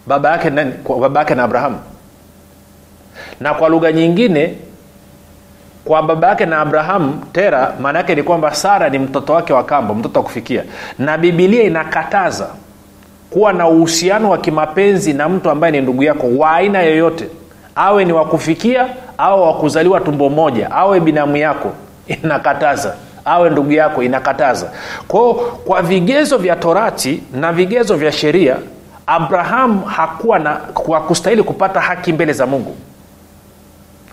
baba 0.07 0.31
yake 0.31 0.51
kwa 0.83 0.99
baba 0.99 1.19
yake 1.19 1.35
na 1.35 1.43
abrahamu 1.43 1.79
na 3.39 3.53
kwa 3.53 3.69
lugha 3.69 3.91
nyingine 3.91 4.55
kwa 5.85 6.01
baba 6.03 6.27
yake 6.27 6.45
na 6.45 6.59
abrahamu 6.61 7.21
tera 7.33 7.73
maana 7.81 7.99
yake 7.99 8.15
ni 8.15 8.23
kwamba 8.23 8.53
sara 8.55 8.89
ni 8.89 8.99
mtoto 8.99 9.33
wake 9.33 9.53
wa 9.53 9.63
kambo 9.63 9.93
mtoto 9.93 10.19
wa 10.19 10.23
kufikia. 10.25 10.63
Na 10.99 11.17
bibilia 11.17 11.63
inakataza 11.63 12.47
kuwa 13.29 13.53
na 13.53 13.67
uhusiano 13.67 14.29
wa 14.29 14.37
kimapenzi 14.37 15.13
na 15.13 15.29
mtu 15.29 15.49
ambaye 15.49 15.71
ni 15.71 15.81
ndugu 15.81 16.03
yako 16.03 16.27
wa 16.37 16.51
aina 16.51 16.81
yoyote. 16.81 17.27
Awe 17.75 18.05
ni 18.05 18.13
wakufikia 18.13 18.87
au 19.17 19.41
wakuzaliwa 19.43 19.99
tumbo 19.99 20.29
moja 20.29 20.71
awe 20.71 20.99
binamu 20.99 21.37
yako 21.37 21.71
inakataza. 22.07 22.95
Awe 23.25 23.49
ndugu 23.49 23.71
yako 23.71 24.03
inakataza. 24.03 24.71
Kwao 25.07 25.33
kwa 25.65 25.81
vigezo 25.81 26.37
vya 26.37 26.55
torati 26.55 27.23
na 27.33 27.53
vigezo 27.53 27.95
vya 27.95 28.11
sheria 28.11 28.55
abrahamu 29.07 29.81
hakuwa 29.85 30.39
na 30.39 30.53
kustahili 31.07 31.43
kupata 31.43 31.79
haki 31.79 32.13
mbele 32.13 32.33
za 32.33 32.45
mungu 32.45 32.75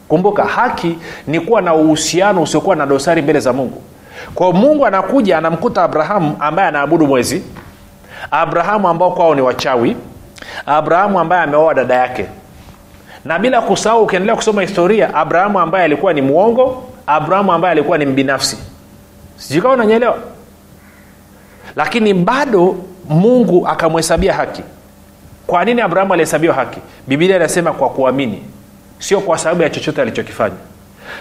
kumbuka 0.09 0.45
haki 0.45 0.99
ni 1.27 1.41
kuwa 1.41 1.63
na 1.63 1.75
uhusiano 1.75 2.43
usiokuwa 2.43 2.77
na 2.77 2.87
dosari 2.87 3.23
mbele 3.23 3.41
za 3.41 3.53
mungu. 3.53 3.83
Kwao 4.35 4.53
mungu 4.53 4.87
anakuja 4.87 5.39
anamkuta 5.39 5.83
abrahamu 5.83 6.37
ambaye 6.41 6.69
anaabudu 6.69 7.07
mwezi. 7.07 7.43
Abrahamu 8.31 8.89
ambao 8.89 9.11
kwao 9.11 9.35
ni 9.35 9.41
wachawi. 9.41 9.97
Abrahamu 10.67 11.21
ambaye 11.21 11.43
ameoa 11.43 11.75
dada 11.75 11.95
yake. 11.95 12.27
Na 13.25 13.39
bila 13.39 13.63
kusahau 13.63 14.03
ukiendelea 14.03 14.37
kusoma 14.37 14.63
historia 14.63 15.15
abrahamu 15.15 15.59
ambaye 15.61 15.85
alikuwa 15.85 16.13
ni 16.13 16.23
mwongo 16.23 16.85
abrahamu 17.07 17.53
ambaye 17.53 17.73
alikuwa 17.73 17.99
ni 17.99 18.07
mbinafsi. 18.07 18.59
Sijikawa 19.37 19.75
unanyelewa 19.75 20.17
lakini 21.77 22.15
bado 22.15 22.77
mungu 23.09 23.69
akamhesabia 23.69 24.35
haki. 24.35 24.63
Kwa 25.47 25.65
nini 25.65 25.81
abrahamu 25.81 26.13
alihesabiwa 26.13 26.55
haki? 26.55 26.81
Bibilia 27.07 27.37
inasema 27.37 27.73
kwa 27.73 27.89
kuamini 27.91 28.43
sio 29.05 29.21
kwa 29.21 29.39
sababu 29.39 29.63
ya 29.63 29.71
chochote 29.71 30.03
alichokifanya. 30.03 30.55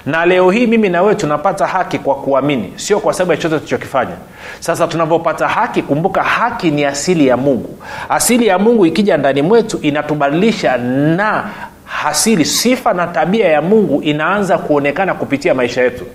Na 0.05 0.25
leo 0.25 0.51
hii 0.51 0.67
mimi 0.67 0.89
na 0.89 1.01
wewe 1.01 1.15
tunapata 1.15 1.67
haki 1.67 1.99
kwa 1.99 2.15
kuamini. 2.15 2.73
Sio 2.75 2.99
kwa 2.99 3.13
sababu 3.13 3.31
ya 3.31 3.37
chochote 3.37 3.57
tulichokifanya. 3.59 4.15
Sasa 4.59 4.87
tunavyopata 4.87 5.47
haki 5.47 5.81
kumbuka 5.81 6.23
haki 6.23 6.71
ni 6.71 6.85
asili 6.85 7.27
ya 7.27 7.37
mungu. 7.37 7.77
Asili 8.09 8.47
ya 8.47 8.59
mungu 8.59 8.85
ikija 8.85 9.17
ndani 9.17 9.41
mwetu 9.41 9.77
inatubadilisha 9.81 10.77
na 10.77 11.43
hasili 12.03 12.45
sifa 12.45 12.93
na 12.93 13.07
tabia 13.07 13.47
ya 13.47 13.61
mungu 13.61 14.01
inaanza 14.01 14.57
kuonekana 14.57 15.13
kupitia 15.13 15.53
maisha 15.53 15.81
yetu. 15.83 16.05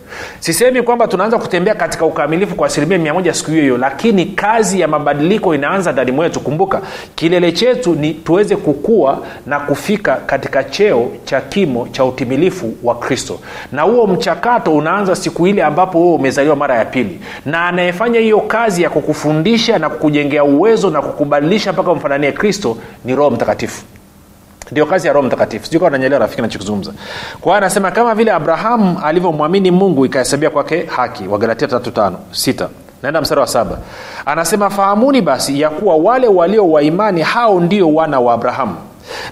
Sisemi 0.40 0.82
kwamba 0.82 1.06
tunaanza 1.08 1.38
kutembea 1.38 1.74
katika 1.74 2.04
ukamilifu 2.04 2.54
kwa 2.54 2.66
asilimia 2.66 2.98
mia 2.98 3.14
moja 3.14 3.34
siku 3.34 3.50
hiyo 3.50 3.62
hiyo 3.62 3.78
lakini 3.78 4.26
kazi 4.26 4.80
ya 4.80 4.88
mabadiliko 4.88 5.54
inaanza 5.54 5.92
ndani 5.92 6.12
mwetu. 6.12 6.40
Kumbuka 6.40 6.82
kilele 7.14 7.52
chetu 7.52 7.94
ni 7.94 8.14
tuweze 8.14 8.56
kukua 8.56 9.18
na 9.46 9.60
kufika 9.60 10.16
katika 10.16 10.64
cheo 10.64 11.10
cha 11.24 11.40
kimo 11.40 11.88
cha 11.92 12.04
utimilifu 12.04 12.74
wa 12.82 12.94
kristo. 12.94 13.40
Na 13.72 13.82
huo 13.82 14.06
mchakato 14.06 14.74
unaanza 14.76 15.16
siku 15.16 15.46
ile 15.46 15.62
ambapo 15.62 15.98
huo 15.98 16.14
umezaliwa 16.14 16.56
mara 16.56 16.74
ya 16.78 16.84
pili. 16.84 17.20
Na 17.46 17.66
anayefanya 17.68 18.20
hiyo 18.20 18.40
kazi 18.40 18.82
ya 18.82 18.90
kukufundisha 18.90 19.78
na 19.78 19.88
kukujengea 19.90 20.44
uwezo 20.44 20.90
na 20.90 21.02
kukubadilisha 21.02 21.72
mpaka 21.72 21.90
umfananie 21.92 22.32
kristo 22.32 22.76
ni 23.04 23.14
roho 23.14 23.30
mtakatifu 23.30 23.82
ndio 24.72 24.86
kazi 24.86 25.06
ya 25.06 25.12
roho 25.12 25.26
mtakatifu. 25.26 25.64
Sijui 25.64 25.78
kawa 25.80 25.90
nanyelewa 25.90 26.18
rafiki 26.20 26.42
nachokizungumza 26.42 26.92
kwa 27.40 27.52
hiyo 27.52 27.56
anasema 27.56 27.90
kama 27.90 28.14
vile 28.14 28.32
abrahamu 28.32 29.00
alivyomwamini 29.04 29.70
mungu 29.70 30.06
ikahesabia 30.06 30.50
kwake 30.50 30.84
haki. 30.86 31.28
Wagalatia 31.28 31.68
tatu 31.68 31.90
tano 31.90 32.18
sita. 32.30 32.68
Naenda 33.02 33.20
mstari 33.20 33.40
wa 33.40 33.46
saba. 33.46 33.78
Anasema 34.26 34.70
fahamuni 34.70 35.22
basi 35.22 35.60
ya 35.60 35.70
kuwa 35.70 35.96
wale 35.96 36.28
walio 36.28 36.70
waimani 36.70 37.22
hao 37.22 37.60
ndio 37.60 37.94
wana 37.94 38.20
wa 38.20 38.34
abrahamu 38.34 38.76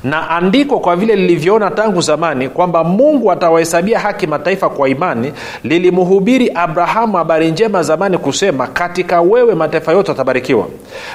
na 0.05 0.31
andiko 0.31 0.79
kwa 0.81 0.97
vile 0.97 1.17
lilivyoona 1.17 1.71
tangu 1.71 2.01
zamani 2.01 2.49
kwamba 2.49 2.85
mungu 2.85 3.33
atawahesabia 3.33 3.99
haki 3.99 4.27
mataifa 4.27 4.69
kwa 4.69 4.89
imani 4.89 5.33
lilimhubiri 5.65 6.51
abrahamu 6.55 7.17
habari 7.17 7.51
njema 7.51 7.83
zamani 7.83 8.19
kusema 8.19 8.67
katika 8.67 9.21
wewe 9.21 9.55
mataifa 9.55 9.93
yote 9.93 10.11
watabarikiwa. 10.11 10.69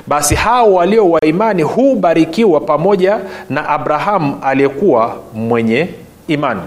Basi 0.08 0.36
hao 0.36 0.74
walio 0.74 1.10
wa 1.10 1.22
imani 1.26 1.64
hubarikiwa 1.64 2.60
pamoja 2.60 3.20
na 3.50 3.70
abrahamu 3.70 4.38
aliyekuwa 4.42 5.16
mwenye 5.34 5.90
imani. 6.28 6.62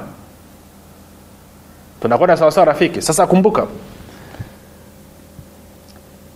Tunakwenda 2.03 2.37
sawasawa 2.37 2.65
rafiki? 2.67 3.03
Sasa 3.03 3.27
kumbuka. 3.27 3.67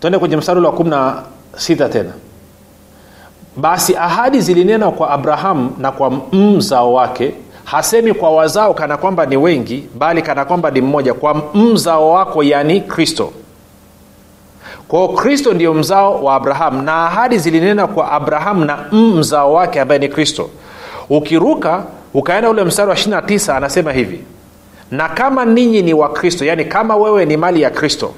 Twende 0.00 0.18
kwenye 0.18 0.36
mstari 0.36 0.60
wa 0.60 0.72
kumi 0.72 0.90
na 0.90 1.22
sita 1.56 1.88
tena 1.88 2.10
basi 3.60 3.96
ahadi 3.96 4.40
zilinenwa 4.40 4.92
kwa 4.92 5.10
abrahamu 5.10 5.70
na 5.78 5.92
kwa 5.92 6.10
mzao 6.32 6.94
wake. 6.94 7.34
Hasemi 7.64 8.14
kwa 8.14 8.30
wazao 8.30 8.74
kana 8.74 8.96
kwamba 8.96 9.26
ni 9.26 9.36
wengi 9.36 9.88
bali 9.98 10.22
kana 10.22 10.44
kwamba 10.44 10.70
ni 10.70 10.80
mmoja 10.80 11.14
kwa 11.14 11.42
mzao 11.54 12.10
wako 12.10 12.42
yani 12.42 12.80
kristo. 12.80 13.32
Kwao 14.88 15.08
kristo 15.08 15.52
ndio 15.54 15.74
mzao 15.74 16.24
wa 16.24 16.34
abrahamu 16.34 16.82
na 16.82 17.06
ahadi 17.06 17.38
zilinena 17.38 17.86
kwa 17.86 18.12
abrahamu 18.12 18.64
na 18.64 18.78
mzao 18.92 19.52
wake 19.52 19.80
ambaye 19.80 19.98
ni 20.00 20.08
kristo. 20.08 20.50
Ukiruka 21.10 21.82
ukaenda 22.14 22.50
ule 22.50 22.64
mstari 22.64 22.90
wa 22.90 22.96
29 22.96 23.56
anasema 23.56 23.92
hivi 23.92 24.20
na 24.90 25.08
kama 25.08 25.44
ninyi 25.44 25.82
ni 25.82 25.94
wa 25.94 26.08
kristo 26.08 26.44
yaani 26.44 26.64
kama 26.64 26.96
wewe 26.96 27.24
ni 27.24 27.36
mali 27.36 27.62
ya 27.62 27.70
kristo 27.70 28.12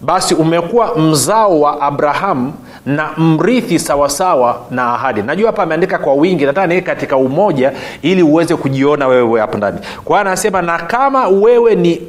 basi 0.00 0.34
umekuwa 0.34 0.96
mzao 0.98 1.60
wa 1.60 1.80
abrahamu 1.80 2.52
na 2.86 3.10
mrithi 3.16 3.78
sawasawa 3.78 4.60
na 4.70 4.94
ahadi. 4.94 5.22
Najua 5.22 5.46
hapa 5.46 5.62
ameandika 5.62 5.98
kwa 5.98 6.14
wingi 6.14 6.46
nataka 6.46 6.66
niweke 6.66 6.86
katika 6.86 7.16
umoja 7.16 7.72
ili 8.02 8.22
uweze 8.22 8.56
kujiona 8.56 9.06
wewe 9.08 9.40
hapo 9.40 9.58
ndani. 9.58 9.78
Kwa 10.04 10.20
anasema 10.20 10.62
na 10.62 10.78
kama 10.78 11.28
wewe 11.28 11.74
ni 11.74 12.02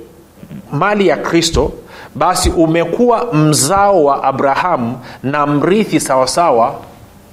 mali 0.71 1.07
ya 1.07 1.17
kristo 1.17 1.71
basi 2.15 2.49
umekuwa 2.49 3.33
mzao 3.33 4.03
wa 4.05 4.23
abrahamu 4.23 4.99
na 5.23 5.45
mrithi 5.45 5.99
sawasawa 5.99 6.73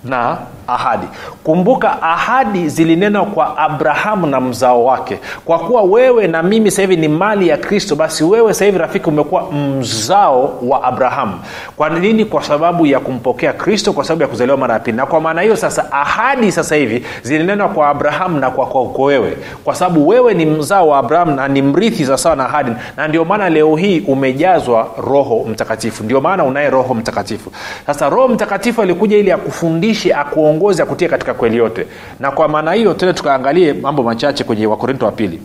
na 0.05 0.38
ahadi. 0.68 1.07
Kumbuka 1.44 2.02
ahadi 2.02 2.68
zilinenwa 2.68 3.24
kwa 3.26 3.59
abrahamu 3.59 4.26
na 4.26 4.40
mzao 4.40 4.85
wake. 4.85 5.18
Kwa 5.44 5.59
kuwa 5.59 5.83
wewe 5.83 6.26
na 6.26 6.42
mimi 6.42 6.70
sasa 6.70 6.83
hivi 6.83 6.96
ni 6.96 7.09
mali 7.09 7.48
ya 7.48 7.57
kristo 7.57 7.96
basi 7.96 8.24
wewe 8.24 8.52
sasa 8.52 8.64
hivi 8.64 8.79
rafiki 8.79 9.09
umekuwa 9.09 9.52
mzao 9.52 10.59
wa 10.62 10.85
abrahamu. 10.85 11.33
Kwa 11.76 11.90
nini? 11.90 12.24
Kwa 12.24 12.42
sababu 12.42 12.87
ya 12.87 13.00
kumpokea 13.00 13.52
kristo 13.52 13.92
kwa 13.92 14.05
sababu 14.05 14.22
ya 14.22 14.29
kuzaliwa 14.29 14.57
mara 14.57 14.74
ya 14.74 14.81
pili. 14.81 14.96
Na 14.96 15.07
kwa 15.07 15.20
maana 15.20 15.42
hiyo 15.42 15.57
sasa 15.57 15.92
ahadi 15.92 16.52
sasa 16.52 16.76
hivi 16.76 17.07
zilinenwa 17.22 17.68
kwa 17.68 17.88
abrahamu 17.88 18.38
na 18.38 18.50
kwa 18.50 18.66
kwako 18.66 19.02
wewe. 19.02 19.37
Kwa 19.64 19.74
sababu 19.74 20.09
wewe 20.09 20.35
ni 20.35 20.46
mzao 20.46 20.88
wa 20.88 20.98
abrahamu 20.98 21.35
na 21.37 21.48
ni 21.48 21.62
mrithi 21.62 22.05
sawasawa 22.07 22.37
na 22.37 22.44
ahadi. 22.44 22.70
Na 22.96 23.09
ndio 23.09 23.24
maana 23.24 23.48
leo 23.50 23.76
hii 23.76 24.00
umejazwa 24.00 24.88
roho 25.07 25.44
mtakatifu. 25.50 26.05
Ndio 26.05 26.20
maana 26.20 26.44
unaye 26.44 26.70
roho 26.70 26.94
mtakatifu. 26.94 27.50
Sasa 27.87 28.09
roho 28.09 28.29
mtakatifu 28.29 28.83
alikuja 28.83 29.16
ili 29.16 29.33
akufundishe 29.33 30.14
akuongoze 30.57 30.83
akutie 30.83 31.09
katika 31.09 31.35
kweli 31.35 31.57
yote. 31.57 31.87
Na 32.21 32.31
kwa 32.31 32.49
maana 32.49 32.73
hiyo 32.73 32.95
tene 32.95 33.12
tukaangalie 33.12 33.73
mambo 33.73 34.03
machache 34.03 34.45
kwenye 34.45 34.66
wakorinto 34.66 35.07
wa 35.07 35.12
pili. 35.12 35.40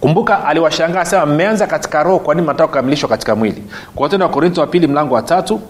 Kumbuka 0.00 0.44
aliwashangaa 0.44 1.04
sema 1.04 1.26
mmeanza 1.26 1.66
katika 1.66 2.02
roho 2.02 2.18
kwa 2.18 2.34
nini 2.34 2.44
mnataka 2.44 2.66
kukamilishwa 2.66 3.08
katika 3.08 3.36
mwili? 3.36 3.62
Kwa 3.94 4.08
tena 4.08 4.24
wakorinto 4.24 4.60
wa 4.60 4.66
pili 4.66 4.86
mlango 4.86 5.14
wa 5.14 5.22
tatu. 5.22 5.60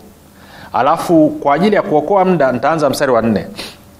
Alafu 0.72 1.28
kwa 1.28 1.54
ajili 1.54 1.76
ya 1.76 1.82
kuokoa 1.82 2.24
muda 2.24 2.52
nitaanza 2.52 2.90
mstari 2.90 3.12
wa 3.12 3.22
nne. 3.22 3.46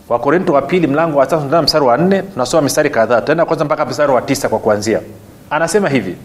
Wakorinto 0.08 0.52
wa 0.52 0.62
pili 0.62 0.86
mlango 0.86 1.18
wa 1.18 1.26
tatu 1.26 1.42
tutaenda 1.42 1.62
mstari 1.62 1.84
wa 1.84 1.96
nne. 1.96 2.22
Tunasoma 2.22 2.62
mistari 2.62 2.90
kadhaa. 2.90 3.20
Tutaenda 3.20 3.44
kwanza 3.44 3.64
mpaka 3.64 3.86
mstari 3.86 4.12
wa 4.12 4.22
tisa 4.22 4.48
kwa 4.48 4.58
kuanzia. 4.58 5.00
Anasema 5.50 5.88
hivi 5.88 6.16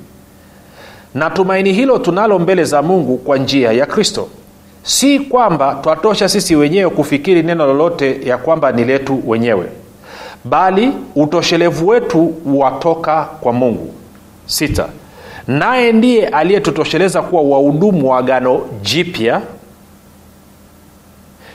na 1.14 1.30
tumaini 1.30 1.74
hilo 1.74 1.98
tunalo 1.98 2.40
mbele 2.40 2.64
za 2.64 2.82
mungu 2.82 3.18
kwa 3.18 3.38
njia 3.38 3.72
ya 3.72 3.86
kristo 3.86 4.28
si 4.86 5.20
kwamba 5.20 5.76
twatosha 5.84 6.30
sisi 6.30 6.56
wenyewe 6.56 6.90
kufikiri 6.90 7.44
neno 7.44 7.66
lolote 7.66 8.20
ya 8.28 8.38
kwamba 8.38 8.72
ni 8.72 8.84
letu 8.86 9.24
wenyewe 9.30 9.66
bali 10.44 10.92
utoshelevu 11.16 11.88
wetu 11.88 12.34
watoka 12.46 13.24
kwa 13.24 13.54
mungu. 13.54 13.94
Sita. 14.46 14.88
Naye 15.48 15.92
ndiye 15.92 16.28
aliyetutosheleza 16.28 17.22
kuwa 17.22 17.42
wahudumu 17.42 18.10
wa 18.10 18.18
agano 18.18 18.62
jipya 18.82 19.42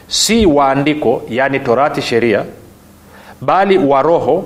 si 0.08 0.46
waandiko 0.46 1.22
yaani 1.28 1.60
torati 1.60 2.02
sheria 2.02 2.44
bali 3.40 3.78
wa 3.78 4.02
roho 4.02 4.44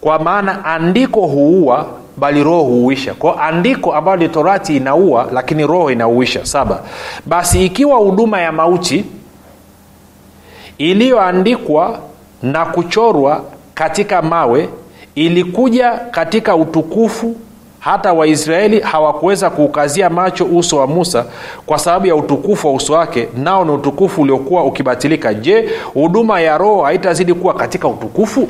kwa 0.00 0.18
maana 0.18 0.64
andiko 0.64 1.20
huua 1.20 1.86
bali 2.16 2.44
roho 2.44 2.62
huuisha. 2.62 3.14
Kwao 3.14 3.40
andiko 3.40 3.94
ambayo 3.94 4.16
ni 4.16 4.28
torati 4.28 4.76
inaua 4.76 5.28
lakini 5.32 5.66
roho 5.66 5.90
inauisha. 5.90 6.46
Saba. 6.46 6.82
Basi 7.26 7.64
ikiwa 7.66 7.96
huduma 7.98 8.40
ya 8.40 8.52
mauti 8.52 9.04
iliyoandikwa 10.78 11.98
na 12.42 12.64
kuchorwa 12.66 13.42
katika 13.74 14.22
mawe 14.22 14.68
ilikuja 15.14 15.92
katika 15.92 16.56
utukufu 16.56 17.36
hata 17.78 18.12
waisraeli 18.12 18.80
hawakuweza 18.80 19.50
kuukazia 19.50 20.10
macho 20.10 20.44
uso 20.44 20.76
wa 20.76 20.86
musa 20.86 21.24
kwa 21.66 21.78
sababu 21.78 22.06
ya 22.06 22.16
utukufu 22.16 22.66
wa 22.66 22.72
uso 22.74 22.92
wake 22.92 23.28
nao 23.36 23.64
ni 23.64 23.70
utukufu 23.70 24.22
uliokuwa 24.22 24.64
ukibatilika. 24.64 25.34
Je 25.34 25.70
huduma 25.94 26.40
ya 26.40 26.58
roho 26.58 26.82
haitazidi 26.82 27.34
kuwa 27.34 27.54
katika 27.54 27.88
utukufu 27.88 28.48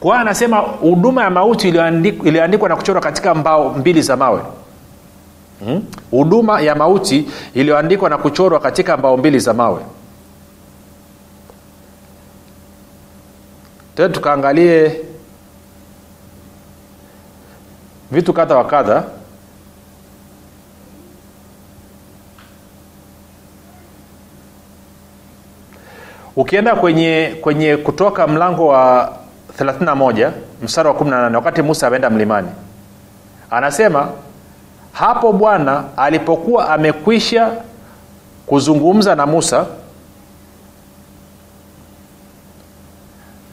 kwa 0.00 0.10
hiyo 0.10 0.20
anasema 0.20 0.58
huduma 0.58 1.22
ya 1.22 1.30
mauti 1.30 1.68
iliyoandikwa 1.68 2.68
na 2.68 2.76
kuchorwa 2.76 3.02
katika 3.02 3.34
mbao 3.34 3.68
mbili 3.70 4.02
za 4.02 4.16
mawe. 4.16 4.40
Huduma 6.10 6.56
hmm? 6.56 6.66
ya 6.66 6.74
mauti 6.74 7.28
iliyoandikwa 7.54 8.10
na 8.10 8.18
kuchorwa 8.18 8.60
katika 8.60 8.96
mbao 8.96 9.16
mbili 9.16 9.38
za 9.38 9.54
mawe. 9.54 9.80
Tena 13.96 14.08
tukaangalie 14.08 15.00
vitu 18.10 18.32
kadha 18.32 18.56
wa 18.56 18.64
kadha. 18.64 19.04
Ukienda 26.36 26.76
kwenye 26.76 27.36
kwenye 27.40 27.76
kutoka 27.76 28.26
mlango 28.26 28.66
wa 28.66 29.19
31 29.64 30.30
mstari 30.62 30.88
wa 30.88 30.94
18 30.94 31.34
wakati 31.34 31.62
musa 31.62 31.86
ameenda 31.86 32.10
mlimani. 32.10 32.48
Anasema 33.50 34.08
hapo 34.92 35.32
bwana 35.32 35.84
alipokuwa 35.96 36.68
amekwisha 36.68 37.50
kuzungumza 38.46 39.14
na 39.14 39.26
musa 39.26 39.66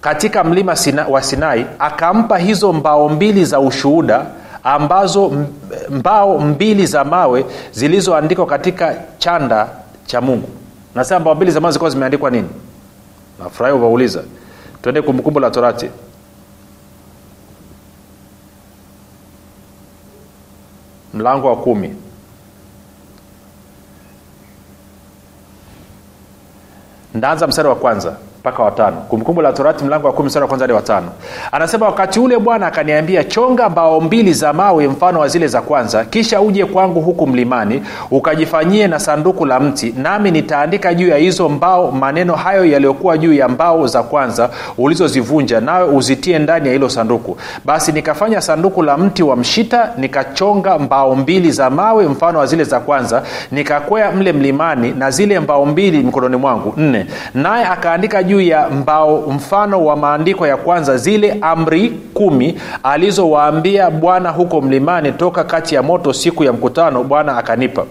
katika 0.02 0.43
mlima 0.43 0.76
sina, 0.76 1.08
wa 1.08 1.22
sinai 1.24 1.65
akampa 1.80 2.38
hizo 2.38 2.74
mbao 2.74 3.10
mbili 3.10 3.46
za 3.46 3.60
ushuhuda 3.60 4.26
ambazo 4.63 5.34
mbao 5.89 6.39
mbili 6.39 6.86
za 6.86 7.04
mawe 7.04 7.46
zilizoandikwa 7.72 8.46
katika 8.46 8.96
chanda 9.17 9.67
cha 10.06 10.22
mungu. 10.22 10.50
Nasema 10.96 11.20
mbao 11.20 11.36
mbili 11.36 11.52
za 11.52 11.60
mawe 11.60 11.72
zilikuwa 11.72 11.89
zimeandikwa 11.89 12.32
nini? 12.32 12.50
Nafurahi 13.43 13.76
umeuliza 13.76 14.24
twende 14.82 15.02
kumbukumbu 15.02 15.40
la 15.40 15.52
torati. 15.52 15.90
Mlango 21.13 21.48
wa 21.48 21.56
kumi. 21.58 21.96
Ndaanza 27.13 27.48
mstari 27.48 27.68
wa 27.68 27.76
kwanza 27.76 28.18
mpaka 28.39 28.63
watano. 28.63 28.97
Kumbukumbu 28.97 29.41
la 29.41 29.54
torati 29.54 29.84
mlango 29.84 30.08
wa 30.08 30.13
kumi 30.13 30.28
mstari 30.28 30.47
kwanza 30.47 30.63
hadi 30.63 30.73
watano. 30.73 31.08
Anasema 31.52 31.86
wakati 31.86 32.19
ule 32.19 32.38
bwana 32.39 32.67
akaniambia 32.67 33.23
chonga 33.23 33.69
mbao 33.69 34.02
mbili 34.02 34.34
za 34.34 34.54
mawe 34.54 34.88
mfano 34.88 35.19
wa 35.19 35.28
zile 35.28 35.47
za 35.47 35.62
kwanza 35.62 36.06
kisha 36.06 36.41
uje 36.41 36.65
kwangu 36.65 37.02
huku 37.02 37.28
mlimani 37.28 37.84
ukajifanyie 38.12 38.88
na 38.88 39.00
sanduku 39.00 39.45
la 39.45 39.60
mti 39.60 39.93
nami 39.97 40.32
nitaandika 40.32 40.93
juu 40.93 41.08
ya 41.08 41.17
hizo 41.17 41.50
mbao 41.50 41.91
maneno 41.91 42.36
hayo 42.36 42.65
yaliyokuwa 42.65 43.17
juu 43.17 43.34
ya 43.34 43.50
mbao 43.50 43.88
za 43.88 44.04
kwanza 44.04 44.50
ulizozivunja 44.78 45.62
nawe 45.62 45.84
uzitie 45.95 46.39
ndani 46.39 46.67
ya 46.67 46.73
hilo 46.73 46.89
sanduku. 46.89 47.38
Basi 47.65 47.91
nikafanya 47.91 48.41
sanduku 48.41 48.84
la 48.84 48.97
mti 48.97 49.23
wa 49.23 49.36
mshita 49.36 49.89
nikachonga 49.97 50.80
mbao 50.80 51.15
mbili 51.15 51.52
za 51.52 51.69
mawe 51.69 52.08
mfano 52.08 52.39
wa 52.39 52.45
zile 52.45 52.63
za 52.63 52.80
kwanza 52.80 53.23
nikakwea 53.52 54.12
mle 54.12 54.34
mlimani 54.34 54.91
na 54.91 55.12
zile 55.12 55.39
mbao 55.39 55.65
mbili 55.65 55.97
mikononi 56.04 56.36
mwangu. 56.36 56.73
Nne. 56.78 57.06
Naye 57.34 57.65
akaandika 57.65 58.23
juu 58.23 58.37
ya 58.41 58.69
mbao. 58.69 59.23
Mfano 59.28 59.86
wa 59.86 59.95
maandiko 59.95 60.47
ya 60.47 60.58
kwanza 60.58 60.97
zile 60.97 61.38
amri 61.41 61.89
kumi 62.13 62.60
alizowaambia 62.84 63.89
bwana 63.91 64.30
huko 64.30 64.62
mlimani 64.62 65.12
toka 65.12 65.43
kati 65.43 65.76
ya 65.76 65.84
moto 65.84 66.13
siku 66.13 66.43
ya 66.43 66.54
mkutano 66.54 67.04
bwana 67.04 67.38
akanipa. 67.38 67.86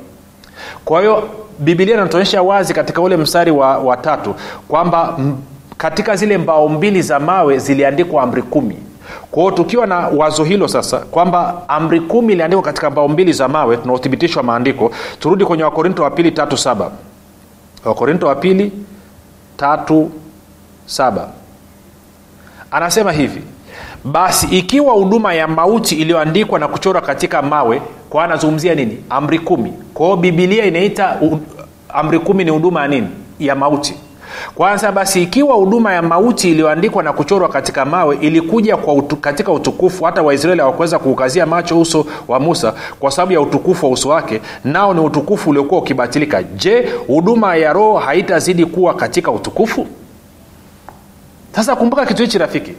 Kwa 0.85 1.01
hiyo 1.01 1.23
bibilia 1.59 1.95
inatuonyesha 1.95 2.43
wazi 2.43 2.75
katika 2.75 3.01
ule 3.01 3.17
mstari 3.17 3.51
wa, 3.51 3.79
wa 3.79 3.97
tatu 3.97 4.35
kwamba 4.69 5.15
m, 5.19 5.37
katika 5.77 6.17
zile 6.17 6.39
mbao 6.39 6.69
mbili 6.69 7.03
za 7.03 7.21
mawe 7.21 7.59
ziliandikwa 7.59 8.23
amri 8.23 8.43
kumi. 8.43 8.77
Kwao 9.31 9.51
tukiwa 9.51 9.87
na 9.87 9.97
wazo 9.99 10.45
hilo 10.45 10.69
sasa 10.69 10.99
kwamba 10.99 11.63
amri 11.69 12.01
kumi 12.01 12.33
iliandikwa 12.33 12.63
katika 12.65 12.91
mbao 12.91 13.09
mbili 13.09 13.33
za 13.33 13.49
mawe 13.49 13.77
tunaothibitishwa 13.77 14.43
maandiko 14.43 14.91
turudi 15.21 15.45
kwenye 15.45 15.65
wakorinto 15.65 16.03
wa 16.03 16.11
pili 16.11 16.31
tatu 16.33 16.57
saba. 16.57 16.91
Wakorinto 17.85 18.27
wa 18.27 18.35
pili 18.35 18.73
tatu 19.57 20.11
saba. 20.87 21.29
Anasema 22.71 23.13
hivi 23.13 23.43
basi 24.05 24.47
ikiwa 24.47 24.95
huduma 24.95 25.35
ya 25.35 25.49
mauti 25.49 25.95
iliyoandikwa 25.97 26.59
na 26.59 26.69
kuchorwa 26.69 27.03
katika 27.03 27.43
mawe 27.43 27.83
kwa 28.11 28.25
anazungumzia 28.25 28.75
nini? 28.75 29.05
Amri 29.11 29.39
kumi. 29.39 29.73
Kwao 29.95 30.17
bibilia 30.17 30.65
inaita 30.65 31.17
u, 31.23 31.39
amri 31.89 32.19
kumi 32.19 32.45
ni 32.45 32.51
huduma 32.51 32.83
ya 32.83 32.89
nini? 32.89 33.09
Ya 33.39 33.55
mauti. 33.55 33.95
Kwanza 34.55 34.93
basi 34.93 35.23
ikiwa 35.23 35.55
huduma 35.55 35.93
ya 35.93 36.03
mauti 36.03 36.51
iliyoandikwa 36.51 37.03
na 37.03 37.13
kuchorwa 37.13 37.49
katika 37.49 37.85
mawe 37.85 38.17
ilikuja 38.21 38.77
kwa 38.77 38.95
utu, 38.95 39.17
katika 39.17 39.53
utukufu 39.53 40.05
hata 40.05 40.23
waisraeli 40.23 40.61
hawakuweza 40.61 40.99
kuukazia 40.99 41.47
macho 41.47 41.81
uso 41.81 42.07
wa 42.29 42.41
musa 42.41 42.75
kwa 43.01 43.11
sababu 43.11 43.33
ya 43.33 43.41
utukufu 43.41 43.87
wa 43.87 43.93
uso 43.93 44.09
wake 44.09 44.41
nao 44.65 44.95
ni 44.95 45.01
utukufu 45.01 45.51
uliokuwa 45.51 45.81
ukibatilika. 45.81 46.43
Je 46.43 46.89
huduma 47.07 47.57
ya 47.57 47.73
roho 47.73 47.99
haitazidi 47.99 48.67
kuwa 48.67 48.95
katika 48.95 49.31
utukufu 49.31 49.87
sasa 51.57 51.77
kumbuka 51.77 52.07
kitu 52.07 52.23
hichi 52.23 52.39
rafiki. 52.39 52.73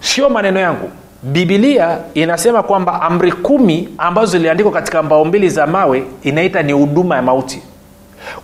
Sio 0.00 0.28
maneno 0.28 0.60
yangu. 0.60 0.90
Bibilia 1.22 1.98
inasema 2.14 2.62
kwamba 2.62 3.02
amri 3.02 3.32
kumi 3.32 3.88
ambazo 3.98 4.26
ziliandikwa 4.26 4.72
katika 4.72 5.02
mbao 5.02 5.24
mbili 5.24 5.48
za 5.48 5.66
mawe 5.66 6.04
inaita 6.22 6.62
ni 6.62 6.72
huduma 6.72 7.16
ya 7.16 7.22
mauti. 7.22 7.62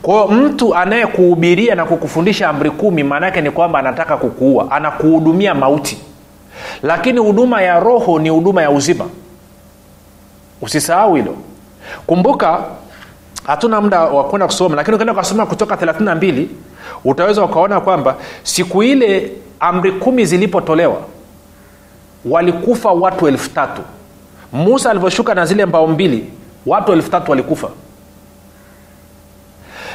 Kwao 0.02 0.28
mtu 0.28 0.74
anayekuhubiria 0.74 1.74
na 1.74 1.84
kukufundisha 1.84 2.48
amri 2.48 2.70
kumi 2.70 3.02
maanaake 3.02 3.40
ni 3.40 3.50
kwamba 3.50 3.78
anataka 3.78 4.16
kukuua 4.16 4.70
anakuhudumia 4.70 5.54
mauti. 5.54 5.98
Lakini 6.82 7.18
huduma 7.20 7.62
ya 7.62 7.80
roho 7.80 8.18
ni 8.18 8.28
huduma 8.28 8.62
ya 8.62 8.70
uzima. 8.70 9.04
Usisahau 10.62 11.14
hilo. 11.14 11.36
Kumbuka 12.06 12.60
hatuna 13.46 13.80
muda 13.80 14.00
wa 14.00 14.24
kwenda 14.24 14.46
kusoma 14.46 14.76
lakini 14.76 14.94
ukienda 14.94 15.12
ukasoma 15.12 15.46
kutoka 15.46 15.74
32 15.74 16.46
utaweza 17.04 17.44
ukaona 17.44 17.80
kwamba 17.80 18.16
siku 18.42 18.82
ile 18.82 19.32
amri 19.60 19.92
kumi 19.92 20.24
zilipotolewa 20.24 21.00
walikufa 22.24 22.92
watu 22.92 23.28
elfu 23.28 23.50
tatu. 23.50 23.82
Musa 24.52 24.90
alivyoshuka 24.90 25.34
na 25.34 25.46
zile 25.46 25.66
mbao 25.66 25.86
mbili 25.86 26.24
watu 26.66 26.92
elfu 26.92 27.10
tatu 27.10 27.30
walikufa. 27.30 27.68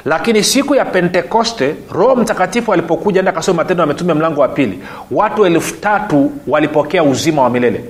Lakini 0.06 0.44
siku 0.44 0.76
ya 0.76 0.86
pentekoste 0.86 1.76
roho 1.92 2.16
mtakatifu 2.16 2.74
alipokuja 2.74 3.20
enda 3.20 3.32
kasoma 3.32 3.64
matendo 3.64 4.10
ya 4.10 4.16
mlango 4.16 4.42
wa 4.42 4.48
pili 4.48 4.80
watu 5.12 5.46
elfu 5.46 5.74
tatu 5.76 6.32
walipokea 6.48 7.04
uzima 7.04 7.42
wa 7.42 7.50
milele. 7.50 7.84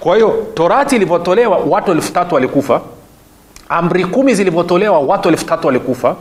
Kwa 0.00 0.14
hiyo 0.16 0.46
torati 0.54 0.96
ilivyotolewa 0.96 1.56
watu 1.56 1.90
elfu 1.90 2.12
tatu 2.12 2.34
walikufa. 2.34 2.80
Amri 3.68 4.04
kumi 4.04 4.34
zilivyotolewa 4.34 4.98
watu 4.98 5.28
elfu 5.28 5.44
tatu 5.46 5.66
walikufa 5.66 6.16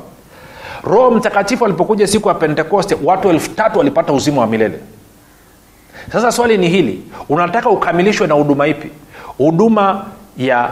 roho 0.86 1.12
mtakatifu 1.12 1.66
alipokuja 1.66 2.08
siku 2.08 2.28
ya 2.28 2.34
pentekoste 2.34 2.98
watu 3.04 3.30
elfu 3.30 3.50
tatu 3.50 3.78
walipata 3.80 4.14
uzima 4.14 4.42
wa 4.42 4.48
milele. 4.48 4.80
Sasa 6.12 6.32
swali 6.32 6.58
ni 6.58 6.70
hili 6.70 7.04
unataka 7.30 7.70
ukamilishwe 7.70 8.28
na 8.28 8.34
huduma 8.34 8.68
ipi? 8.68 8.90
Huduma 9.38 10.06
ya 10.38 10.70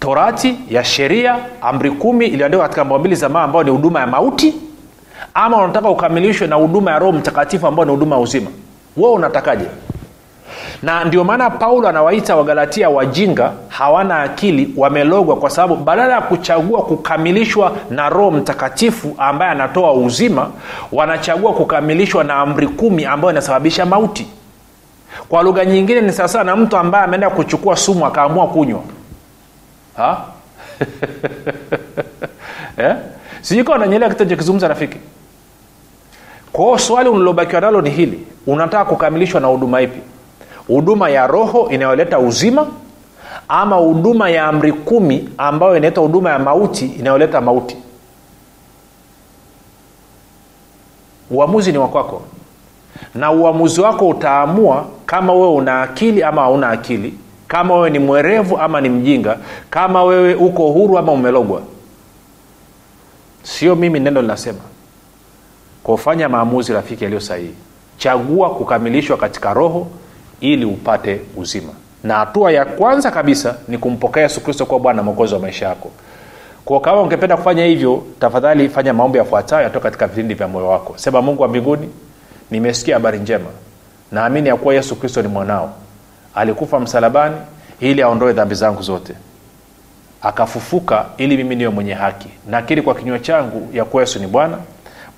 torati 0.00 0.56
ya 0.70 0.84
sheria 0.84 1.36
amri 1.62 1.90
kumi 1.90 2.26
iliyoandikwa 2.26 2.66
katika 2.66 2.84
mbao 2.84 2.98
mbili 2.98 3.14
za 3.14 3.28
maa 3.28 3.42
ambayo 3.42 3.64
ni 3.64 3.70
huduma 3.70 4.00
ya 4.00 4.06
mauti 4.06 4.54
ama 5.34 5.56
unataka 5.64 5.90
ukamilishwe 5.90 6.46
na 6.46 6.56
huduma 6.56 6.90
ya 6.90 6.98
roho 6.98 7.12
mtakatifu 7.12 7.66
ambayo 7.66 7.84
ni 7.86 7.90
huduma 7.92 8.16
ya 8.16 8.22
uzima? 8.22 8.50
Wewe 8.96 9.12
unatakaje 9.12 9.64
na 10.82 11.04
ndio 11.04 11.24
maana 11.24 11.50
paulo 11.50 11.88
anawaita 11.88 12.36
wagalatia 12.36 12.90
wajinga 12.90 13.52
hawana 13.68 14.18
akili 14.22 14.74
wamelogwa 14.76 15.36
kwa 15.36 15.50
sababu 15.50 15.76
badala 15.76 16.14
ya 16.14 16.20
kuchagua 16.20 16.82
kukamilishwa 16.82 17.72
na 17.90 18.08
roho 18.08 18.30
mtakatifu 18.30 19.14
ambaye 19.18 19.50
anatoa 19.50 19.92
uzima 19.92 20.50
wanachagua 20.92 21.52
kukamilishwa 21.52 22.24
na 22.24 22.34
amri 22.34 22.68
kumi 22.68 23.04
ambayo 23.04 23.32
inasababisha 23.32 23.86
mauti. 23.86 24.26
Kwa 25.28 25.42
lugha 25.42 25.64
nyingine 25.64 26.00
ni 26.00 26.12
sawasawa 26.12 26.44
na 26.44 26.56
mtu 26.56 26.76
ambaye 26.76 27.04
ameenda 27.04 27.30
kuchukua 27.30 27.76
sumu 27.76 28.06
akaamua 28.06 28.46
kunywa. 28.46 28.80
Eh? 32.76 32.94
sijuka 33.40 33.66
kawa 33.66 33.78
nanyelea 33.78 34.14
kitu 34.14 34.58
rafiki. 34.68 34.98
Kwao 36.52 36.78
swali 36.78 37.08
ulilobakiwa 37.08 37.60
nalo 37.60 37.80
ni 37.80 37.90
hili. 37.90 38.26
Unataka 38.46 38.84
kukamilishwa 38.84 39.40
na 39.40 39.46
huduma 39.46 39.80
ipi 39.80 40.00
huduma 40.68 41.08
ya 41.10 41.26
roho 41.26 41.68
inayoleta 41.70 42.18
uzima 42.18 42.66
ama 43.48 43.76
huduma 43.76 44.30
ya 44.30 44.44
amri 44.46 44.72
kumi 44.72 45.28
ambayo 45.38 45.76
inaitwa 45.76 46.02
huduma 46.02 46.30
ya 46.30 46.38
mauti 46.38 46.86
inayoleta 46.86 47.40
mauti. 47.40 47.76
Uamuzi 51.30 51.72
ni 51.72 51.78
wakwako 51.78 52.22
na 53.14 53.30
uamuzi 53.32 53.80
wako 53.80 54.08
utaamua 54.08 54.86
kama 55.06 55.32
wewe 55.32 55.48
una 55.52 55.82
akili 55.82 56.22
ama 56.22 56.42
hauna 56.42 56.68
akili 56.68 57.14
kama 57.48 57.74
wewe 57.74 57.90
ni 57.90 57.98
mwerevu 57.98 58.58
ama 58.58 58.80
ni 58.80 58.88
mjinga 58.88 59.38
kama 59.70 60.04
wewe 60.04 60.34
uko 60.34 60.70
huru 60.70 60.98
ama 60.98 61.12
umelogwa. 61.12 61.62
Sio 63.42 63.76
mimi 63.76 64.00
neno 64.00 64.22
linasema. 64.22 64.58
Kufanya 65.82 66.28
maamuzi 66.28 66.72
rafiki 66.72 67.04
yaliyo 67.04 67.20
sahihi 67.20 67.54
chagua 67.98 68.50
kukamilishwa 68.50 69.16
katika 69.16 69.54
roho 69.54 69.86
ili 70.40 70.64
upate 70.64 71.20
uzima. 71.36 71.72
Na 72.04 72.14
hatua 72.14 72.52
ya 72.52 72.64
kwanza 72.64 73.10
kabisa 73.10 73.56
ni 73.68 73.78
kumpokea 73.78 74.22
yesu 74.22 74.40
kristo 74.40 74.66
kuwa 74.66 74.80
bwana 74.80 74.96
na 74.96 75.02
mwokozi 75.02 75.34
wa 75.34 75.40
maisha 75.40 75.68
yako. 75.68 75.90
Kwa 76.64 76.80
kama 76.80 77.02
ungependa 77.02 77.36
kufanya 77.36 77.64
hivyo 77.64 78.04
tafadhali 78.20 78.68
fanya 78.68 78.92
maombi 78.92 79.18
yafuatayo 79.18 79.62
yatoka 79.62 79.84
katika 79.84 80.06
vilindi 80.06 80.34
vya 80.34 80.48
moyo 80.48 80.68
wako. 80.68 80.92
Sema 80.96 81.22
mungu 81.22 81.42
wa 81.42 81.48
mbinguni 81.48 81.88
nimesikia 82.50 82.94
habari 82.94 83.18
njema. 83.18 83.46
Naamini 84.12 84.48
ya 84.48 84.56
kuwa 84.56 84.74
yesu 84.74 84.96
kristo 84.96 85.22
ni 85.22 85.28
mwanao. 85.28 85.72
Alikufa 86.34 86.80
msalabani 86.80 87.36
ili 87.80 88.02
aondoe 88.02 88.32
dhambi 88.32 88.54
zangu 88.54 88.82
zote. 88.82 89.14
Akafufuka 90.22 91.06
ili 91.16 91.36
mimi 91.36 91.56
niwe 91.56 91.70
mwenye 91.70 91.94
haki. 91.94 92.28
Nakiri 92.48 92.82
kwa 92.82 92.94
kinywa 92.94 93.18
changu 93.18 93.68
ya 93.72 93.84
kuwa 93.84 94.02
yesu 94.02 94.18
ni 94.18 94.26
bwana. 94.26 94.58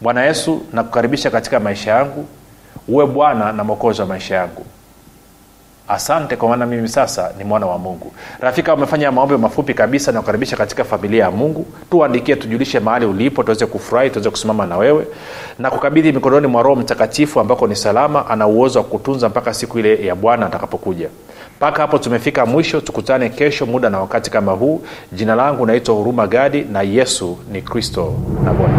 Bwana 0.01 0.25
yesu 0.25 0.63
nakukaribisha 0.73 1.31
katika 1.31 1.61
maisha 1.61 1.91
yangu. 1.91 2.27
Uwe 2.89 3.07
bwana 3.07 3.53
na 3.53 3.65
mwokozi 3.65 4.01
wa 4.01 4.07
maisha 4.07 4.35
yangu 4.37 4.67
asante 5.89 6.37
kwa 6.37 6.49
maana 6.49 6.67
mimi 6.67 6.89
sasa 6.89 7.31
ni 7.39 7.45
mwana 7.45 7.67
wa 7.67 7.79
mungu. 7.79 8.13
Rafika 8.41 8.75
umefanya 8.75 9.13
maombi 9.13 9.37
mafupi 9.37 9.75
kabisa 9.75 10.13
na 10.13 10.21
kukaribisha 10.21 10.57
katika 10.57 10.85
familia 10.85 11.25
ya 11.25 11.31
mungu 11.31 11.67
tuandikie 11.91 12.37
tujulishe 12.37 12.81
mahali 12.81 13.07
ulipo 13.07 13.43
tuweze 13.43 13.67
kufurahi 13.67 14.11
tuweze 14.11 14.31
kusimama 14.31 14.67
na 14.67 14.77
wewe. 14.77 15.07
Na 15.59 15.71
kukabidhi 15.71 16.13
mikononi 16.13 16.47
mwa 16.47 16.63
roho 16.63 16.77
mtakatifu 16.77 17.41
ambako 17.41 17.67
ni 17.67 17.77
salama 17.77 18.27
ana 18.29 18.47
uwezo 18.47 18.79
wa 18.79 18.85
kutunza 18.85 19.29
mpaka 19.29 19.55
siku 19.55 19.79
ile 19.79 20.07
ya 20.07 20.15
bwana 20.15 20.47
atakapokuja. 20.47 21.09
Mpaka 21.57 21.83
hapo 21.83 21.99
tumefika 21.99 22.47
mwisho 22.47 22.81
tukutane 22.81 23.29
kesho 23.29 23.67
muda 23.67 23.91
na 23.91 24.01
wakati 24.01 24.31
kama 24.31 24.53
huu. 24.53 24.83
Jina 25.13 25.35
langu 25.35 25.67
naitwa 25.67 25.95
huruma 25.95 26.27
gadi 26.27 26.63
na 26.73 26.83
yesu 26.83 27.39
ni 27.53 27.63
kristo 27.63 28.15
na 28.45 28.53
bwana 28.53 28.79